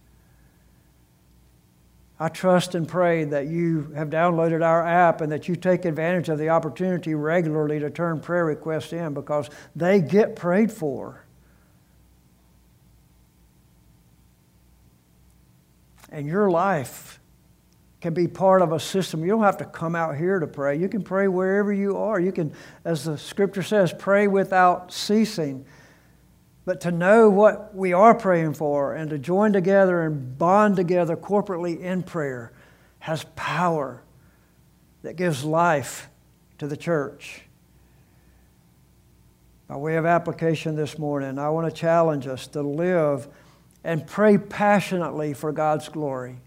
I 2.19 2.27
trust 2.27 2.73
and 2.73 2.87
pray 2.87 3.23
that 3.25 3.47
you 3.47 3.91
have 3.95 4.09
downloaded 4.09 4.65
our 4.65 4.85
app 4.85 5.21
and 5.21 5.31
that 5.31 5.47
you 5.47 5.55
take 5.55 5.85
advantage 5.85 6.27
of 6.27 6.39
the 6.39 6.49
opportunity 6.49 7.13
regularly 7.13 7.79
to 7.79 7.91
turn 7.91 8.19
prayer 8.19 8.45
requests 8.45 8.91
in 8.91 9.13
because 9.13 9.49
they 9.75 10.01
get 10.01 10.35
prayed 10.35 10.71
for. 10.71 11.23
And 16.11 16.27
your 16.27 16.49
life 16.49 17.18
can 18.01 18.13
be 18.13 18.27
part 18.27 18.61
of 18.61 18.71
a 18.71 18.79
system. 18.79 19.21
You 19.21 19.31
don't 19.31 19.43
have 19.43 19.57
to 19.57 19.65
come 19.65 19.95
out 19.95 20.15
here 20.15 20.39
to 20.39 20.47
pray. 20.47 20.77
You 20.77 20.87
can 20.87 21.03
pray 21.03 21.27
wherever 21.27 21.73
you 21.73 21.97
are. 21.97 22.19
You 22.19 22.31
can, 22.31 22.53
as 22.85 23.03
the 23.03 23.17
scripture 23.17 23.63
says, 23.63 23.93
pray 23.97 24.27
without 24.27 24.93
ceasing. 24.93 25.65
But 26.65 26.81
to 26.81 26.91
know 26.91 27.29
what 27.29 27.75
we 27.75 27.93
are 27.93 28.15
praying 28.15 28.53
for 28.53 28.93
and 28.93 29.09
to 29.09 29.17
join 29.17 29.51
together 29.51 30.03
and 30.03 30.37
bond 30.37 30.75
together 30.75 31.17
corporately 31.17 31.79
in 31.79 32.03
prayer 32.03 32.53
has 32.99 33.25
power 33.35 34.01
that 35.01 35.15
gives 35.15 35.43
life 35.43 36.09
to 36.57 36.67
the 36.67 36.77
church. 36.77 37.41
By 39.67 39.77
way 39.77 39.97
of 39.97 40.05
application 40.05 40.75
this 40.75 40.97
morning, 40.97 41.37
I 41.37 41.49
want 41.49 41.73
to 41.73 41.75
challenge 41.75 42.27
us 42.27 42.47
to 42.47 42.61
live 42.61 43.27
and 43.83 44.05
pray 44.05 44.37
passionately 44.37 45.33
for 45.33 45.51
God's 45.51 45.89
glory. 45.89 46.37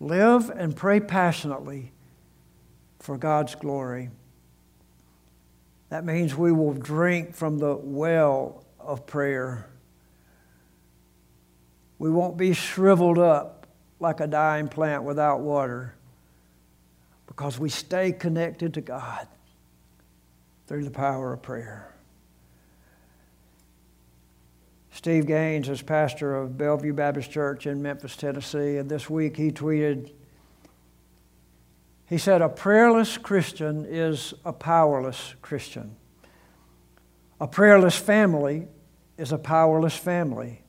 Live 0.00 0.48
and 0.48 0.74
pray 0.74 0.98
passionately 0.98 1.92
for 2.98 3.18
God's 3.18 3.54
glory. 3.54 4.10
That 5.90 6.04
means 6.04 6.34
we 6.34 6.52
will 6.52 6.72
drink 6.72 7.34
from 7.34 7.58
the 7.58 7.76
well 7.76 8.64
of 8.78 9.06
prayer. 9.06 9.68
We 11.98 12.10
won't 12.10 12.38
be 12.38 12.54
shriveled 12.54 13.18
up 13.18 13.66
like 13.98 14.20
a 14.20 14.26
dying 14.26 14.68
plant 14.68 15.02
without 15.02 15.40
water 15.40 15.94
because 17.26 17.58
we 17.58 17.68
stay 17.68 18.10
connected 18.10 18.74
to 18.74 18.80
God 18.80 19.28
through 20.66 20.84
the 20.84 20.90
power 20.90 21.34
of 21.34 21.42
prayer. 21.42 21.89
Steve 24.92 25.26
Gaines 25.26 25.68
is 25.68 25.82
pastor 25.82 26.34
of 26.34 26.58
Bellevue 26.58 26.92
Baptist 26.92 27.30
Church 27.30 27.66
in 27.66 27.80
Memphis, 27.80 28.16
Tennessee, 28.16 28.76
and 28.76 28.90
this 28.90 29.08
week 29.08 29.36
he 29.36 29.50
tweeted, 29.50 30.12
he 32.06 32.18
said, 32.18 32.42
A 32.42 32.48
prayerless 32.48 33.16
Christian 33.16 33.86
is 33.88 34.34
a 34.44 34.52
powerless 34.52 35.34
Christian. 35.40 35.96
A 37.40 37.46
prayerless 37.46 37.96
family 37.96 38.66
is 39.16 39.32
a 39.32 39.38
powerless 39.38 39.96
family. 39.96 40.62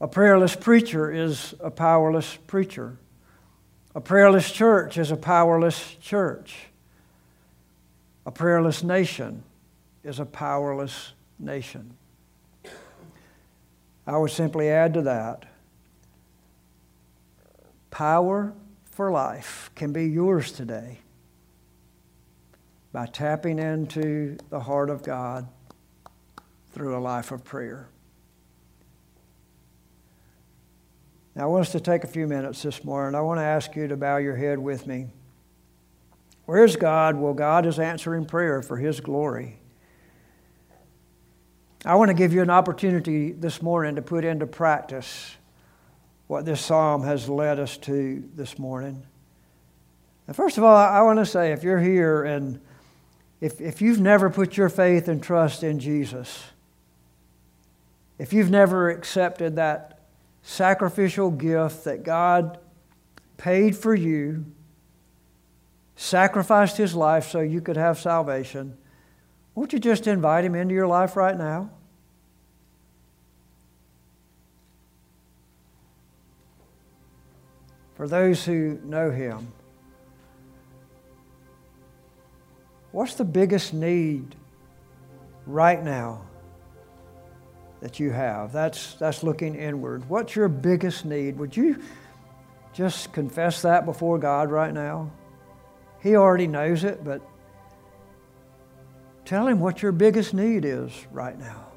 A 0.00 0.08
prayerless 0.08 0.56
preacher 0.56 1.12
is 1.12 1.54
a 1.60 1.70
powerless 1.70 2.38
preacher. 2.46 2.98
A 3.94 4.00
prayerless 4.00 4.50
church 4.50 4.98
is 4.98 5.12
a 5.12 5.16
powerless 5.16 5.96
church. 6.00 6.56
A 8.26 8.32
prayerless 8.32 8.82
nation 8.82 9.44
is 10.02 10.18
a 10.18 10.24
powerless 10.24 11.12
nation. 11.38 11.96
I 14.06 14.16
would 14.18 14.30
simply 14.30 14.68
add 14.68 14.94
to 14.94 15.02
that 15.02 15.46
power 17.90 18.52
for 18.90 19.10
life 19.10 19.70
can 19.74 19.92
be 19.92 20.04
yours 20.04 20.52
today 20.52 20.98
by 22.92 23.06
tapping 23.06 23.58
into 23.58 24.36
the 24.50 24.60
heart 24.60 24.90
of 24.90 25.02
God 25.02 25.48
through 26.72 26.96
a 26.96 26.98
life 26.98 27.30
of 27.30 27.44
prayer. 27.44 27.88
Now, 31.34 31.44
I 31.44 31.46
want 31.46 31.62
us 31.62 31.72
to 31.72 31.80
take 31.80 32.04
a 32.04 32.08
few 32.08 32.28
minutes 32.28 32.62
this 32.62 32.84
morning. 32.84 33.16
I 33.16 33.20
want 33.20 33.38
to 33.38 33.44
ask 33.44 33.74
you 33.74 33.88
to 33.88 33.96
bow 33.96 34.18
your 34.18 34.36
head 34.36 34.58
with 34.58 34.86
me. 34.86 35.08
Where's 36.46 36.76
God? 36.76 37.16
Well, 37.16 37.34
God 37.34 37.66
is 37.66 37.78
answering 37.78 38.26
prayer 38.26 38.62
for 38.62 38.76
His 38.76 39.00
glory. 39.00 39.58
I 41.86 41.96
want 41.96 42.08
to 42.08 42.14
give 42.14 42.32
you 42.32 42.40
an 42.40 42.48
opportunity 42.48 43.32
this 43.32 43.60
morning 43.60 43.96
to 43.96 44.02
put 44.02 44.24
into 44.24 44.46
practice 44.46 45.36
what 46.28 46.46
this 46.46 46.62
psalm 46.62 47.02
has 47.02 47.28
led 47.28 47.60
us 47.60 47.76
to 47.78 48.24
this 48.34 48.58
morning. 48.58 49.02
And 50.26 50.34
first 50.34 50.56
of 50.56 50.64
all, 50.64 50.74
I 50.74 51.02
want 51.02 51.18
to 51.18 51.26
say 51.26 51.52
if 51.52 51.62
you're 51.62 51.80
here 51.80 52.24
and 52.24 52.58
if, 53.42 53.60
if 53.60 53.82
you've 53.82 54.00
never 54.00 54.30
put 54.30 54.56
your 54.56 54.70
faith 54.70 55.08
and 55.08 55.22
trust 55.22 55.62
in 55.62 55.78
Jesus, 55.78 56.44
if 58.18 58.32
you've 58.32 58.50
never 58.50 58.88
accepted 58.88 59.56
that 59.56 60.00
sacrificial 60.42 61.30
gift 61.30 61.84
that 61.84 62.02
God 62.02 62.58
paid 63.36 63.76
for 63.76 63.94
you, 63.94 64.46
sacrificed 65.96 66.78
his 66.78 66.94
life 66.94 67.28
so 67.28 67.40
you 67.40 67.60
could 67.60 67.76
have 67.76 67.98
salvation, 67.98 68.78
won't 69.54 69.72
you 69.72 69.78
just 69.78 70.06
invite 70.06 70.44
him 70.44 70.54
into 70.54 70.74
your 70.74 70.86
life 70.86 71.16
right 71.16 71.36
now? 71.36 71.70
For 77.94 78.08
those 78.08 78.44
who 78.44 78.80
know 78.84 79.10
him, 79.10 79.52
what's 82.90 83.14
the 83.14 83.24
biggest 83.24 83.72
need 83.72 84.34
right 85.46 85.82
now 85.82 86.22
that 87.80 88.00
you 88.00 88.10
have? 88.10 88.52
That's, 88.52 88.94
that's 88.94 89.22
looking 89.22 89.54
inward. 89.54 90.08
What's 90.08 90.34
your 90.34 90.48
biggest 90.48 91.04
need? 91.04 91.38
Would 91.38 91.56
you 91.56 91.80
just 92.72 93.12
confess 93.12 93.62
that 93.62 93.86
before 93.86 94.18
God 94.18 94.50
right 94.50 94.74
now? 94.74 95.12
He 96.02 96.16
already 96.16 96.48
knows 96.48 96.82
it, 96.82 97.04
but 97.04 97.22
tell 99.24 99.46
Him 99.46 99.60
what 99.60 99.82
your 99.82 99.92
biggest 99.92 100.34
need 100.34 100.64
is 100.64 100.92
right 101.12 101.38
now. 101.38 101.68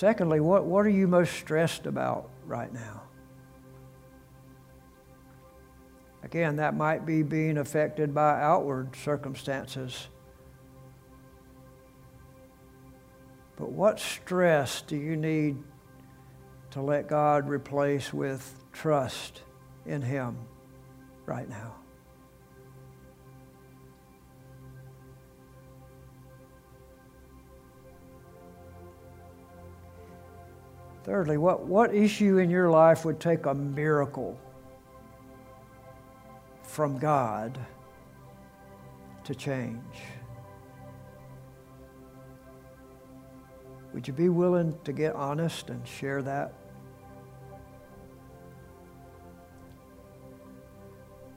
Secondly, 0.00 0.40
what, 0.40 0.64
what 0.64 0.86
are 0.86 0.90
you 0.90 1.06
most 1.06 1.34
stressed 1.34 1.84
about 1.84 2.30
right 2.46 2.72
now? 2.72 3.02
Again, 6.22 6.56
that 6.56 6.74
might 6.74 7.04
be 7.04 7.22
being 7.22 7.58
affected 7.58 8.14
by 8.14 8.40
outward 8.40 8.96
circumstances. 8.96 10.08
But 13.60 13.72
what 13.72 14.00
stress 14.00 14.80
do 14.80 14.96
you 14.96 15.16
need 15.16 15.62
to 16.70 16.80
let 16.80 17.08
God 17.08 17.46
replace 17.46 18.10
with 18.10 18.64
trust 18.72 19.42
in 19.84 20.00
Him 20.00 20.38
right 21.26 21.46
now? 21.46 21.74
Thirdly, 31.04 31.36
what, 31.36 31.66
what 31.66 31.94
issue 31.94 32.38
in 32.38 32.48
your 32.48 32.70
life 32.70 33.04
would 33.04 33.20
take 33.20 33.44
a 33.44 33.54
miracle 33.54 34.40
from 36.62 36.98
God 36.98 37.58
to 39.24 39.34
change? 39.34 39.76
Would 43.92 44.06
you 44.06 44.14
be 44.14 44.28
willing 44.28 44.78
to 44.84 44.92
get 44.92 45.14
honest 45.14 45.68
and 45.68 45.86
share 45.86 46.22
that? 46.22 46.54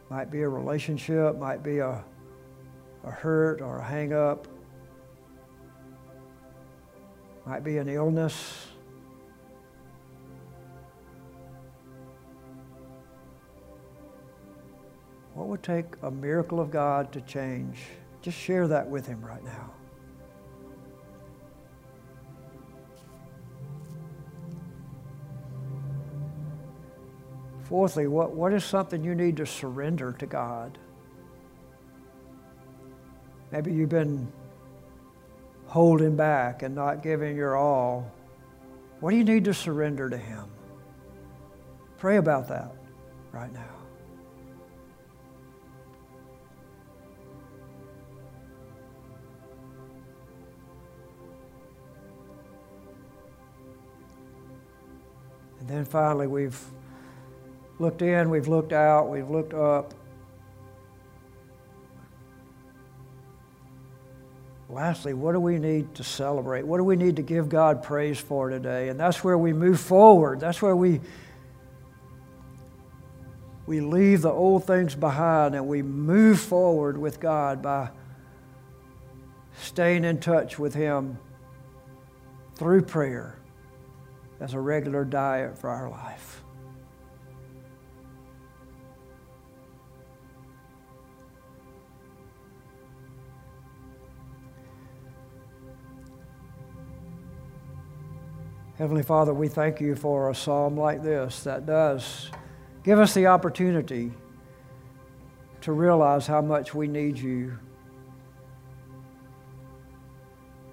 Might 0.09 0.29
be 0.29 0.41
a 0.41 0.49
relationship, 0.49 1.37
might 1.39 1.63
be 1.63 1.79
a, 1.79 2.03
a 3.03 3.11
hurt 3.11 3.61
or 3.61 3.79
a 3.79 3.83
hang 3.83 4.13
up, 4.13 4.47
might 7.45 7.63
be 7.63 7.77
an 7.77 7.89
illness. 7.89 8.67
What 15.33 15.47
would 15.47 15.63
take 15.63 15.85
a 16.03 16.11
miracle 16.11 16.59
of 16.59 16.69
God 16.69 17.11
to 17.13 17.21
change? 17.21 17.79
Just 18.21 18.37
share 18.37 18.67
that 18.67 18.87
with 18.87 19.07
Him 19.07 19.25
right 19.25 19.43
now. 19.43 19.73
Fourthly, 27.73 28.05
what, 28.05 28.35
what 28.35 28.53
is 28.53 28.63
something 28.63 29.03
you 29.03 29.15
need 29.15 29.37
to 29.37 29.47
surrender 29.47 30.11
to 30.19 30.27
God? 30.27 30.77
Maybe 33.51 33.73
you've 33.73 33.89
been 33.89 34.31
holding 35.65 36.15
back 36.15 36.61
and 36.61 36.75
not 36.75 37.01
giving 37.01 37.35
your 37.35 37.55
all. 37.55 38.11
What 38.99 39.09
do 39.09 39.17
you 39.17 39.23
need 39.23 39.45
to 39.45 39.55
surrender 39.55 40.07
to 40.07 40.19
Him? 40.19 40.45
Pray 41.97 42.17
about 42.17 42.47
that 42.49 42.75
right 43.31 43.51
now. 43.51 43.65
And 55.59 55.67
then 55.67 55.85
finally, 55.85 56.27
we've 56.27 56.63
looked 57.79 58.01
in, 58.01 58.29
we've 58.29 58.47
looked 58.47 58.73
out, 58.73 59.09
we've 59.09 59.29
looked 59.29 59.53
up. 59.53 59.93
Lastly, 64.69 65.13
what 65.13 65.33
do 65.33 65.39
we 65.39 65.59
need 65.59 65.93
to 65.95 66.03
celebrate? 66.03 66.65
What 66.65 66.77
do 66.77 66.83
we 66.83 66.95
need 66.95 67.17
to 67.17 67.21
give 67.21 67.47
God 67.47 67.83
praise 67.83 68.19
for 68.19 68.49
today? 68.49 68.89
And 68.89 68.99
that's 68.99 69.23
where 69.23 69.37
we 69.37 69.53
move 69.53 69.79
forward. 69.79 70.39
That's 70.39 70.61
where 70.61 70.75
we 70.75 70.99
we 73.65 73.79
leave 73.79 74.21
the 74.21 74.31
old 74.31 74.65
things 74.65 74.93
behind 74.93 75.55
and 75.55 75.67
we 75.67 75.81
move 75.81 76.39
forward 76.39 76.97
with 76.97 77.19
God 77.19 77.61
by 77.61 77.89
staying 79.57 80.03
in 80.03 80.19
touch 80.19 80.59
with 80.59 80.73
Him 80.73 81.17
through 82.55 82.81
prayer 82.81 83.39
as 84.39 84.53
a 84.53 84.59
regular 84.59 85.05
diet 85.05 85.57
for 85.57 85.69
our 85.69 85.89
life. 85.89 86.42
Heavenly 98.83 99.03
Father, 99.03 99.33
we 99.33 99.47
thank 99.47 99.79
you 99.79 99.95
for 99.95 100.29
a 100.29 100.35
psalm 100.35 100.75
like 100.75 101.01
this 101.01 101.43
that 101.43 101.65
does 101.65 102.29
give 102.83 102.99
us 102.99 103.13
the 103.13 103.27
opportunity 103.27 104.11
to 105.61 105.71
realize 105.71 106.27
how 106.27 106.41
much 106.41 106.75
we 106.75 106.89
need 106.89 107.17
you. 107.17 107.57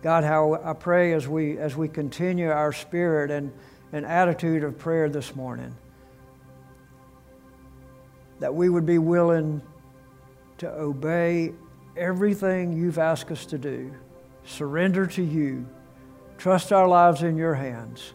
God, 0.02 0.24
how 0.24 0.60
I 0.64 0.72
pray 0.72 1.12
as 1.12 1.28
we, 1.28 1.56
as 1.58 1.76
we 1.76 1.86
continue 1.86 2.50
our 2.50 2.72
spirit 2.72 3.30
and, 3.30 3.52
and 3.92 4.04
attitude 4.04 4.64
of 4.64 4.76
prayer 4.76 5.08
this 5.08 5.36
morning, 5.36 5.72
that 8.40 8.52
we 8.52 8.70
would 8.70 8.86
be 8.86 8.98
willing 8.98 9.62
to 10.58 10.68
obey 10.68 11.52
everything 11.96 12.72
you've 12.72 12.98
asked 12.98 13.30
us 13.30 13.46
to 13.46 13.56
do, 13.56 13.94
surrender 14.42 15.06
to 15.06 15.22
you, 15.22 15.64
trust 16.40 16.72
our 16.72 16.88
lives 16.88 17.22
in 17.22 17.36
your 17.36 17.54
hands, 17.54 18.14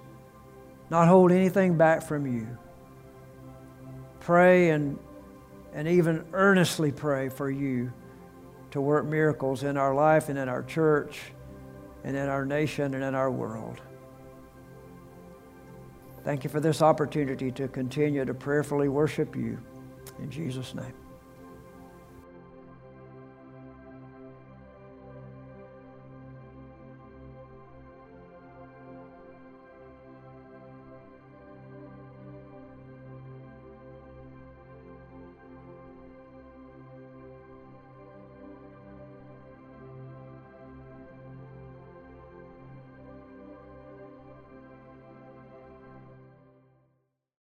not 0.89 1.07
hold 1.07 1.31
anything 1.31 1.77
back 1.77 2.01
from 2.01 2.25
you. 2.25 2.47
Pray 4.19 4.71
and, 4.71 4.97
and 5.73 5.87
even 5.87 6.25
earnestly 6.33 6.91
pray 6.91 7.29
for 7.29 7.51
you 7.51 7.93
to 8.71 8.81
work 8.81 9.05
miracles 9.05 9.63
in 9.63 9.77
our 9.77 9.93
life 9.93 10.29
and 10.29 10.39
in 10.39 10.49
our 10.49 10.63
church 10.63 11.21
and 12.03 12.17
in 12.17 12.27
our 12.27 12.45
nation 12.45 12.95
and 12.95 13.03
in 13.03 13.13
our 13.13 13.29
world. 13.29 13.79
Thank 16.23 16.43
you 16.43 16.49
for 16.49 16.59
this 16.59 16.81
opportunity 16.81 17.51
to 17.51 17.67
continue 17.67 18.25
to 18.25 18.33
prayerfully 18.33 18.89
worship 18.89 19.35
you. 19.35 19.59
In 20.17 20.31
Jesus' 20.31 20.73
name. 20.73 21.04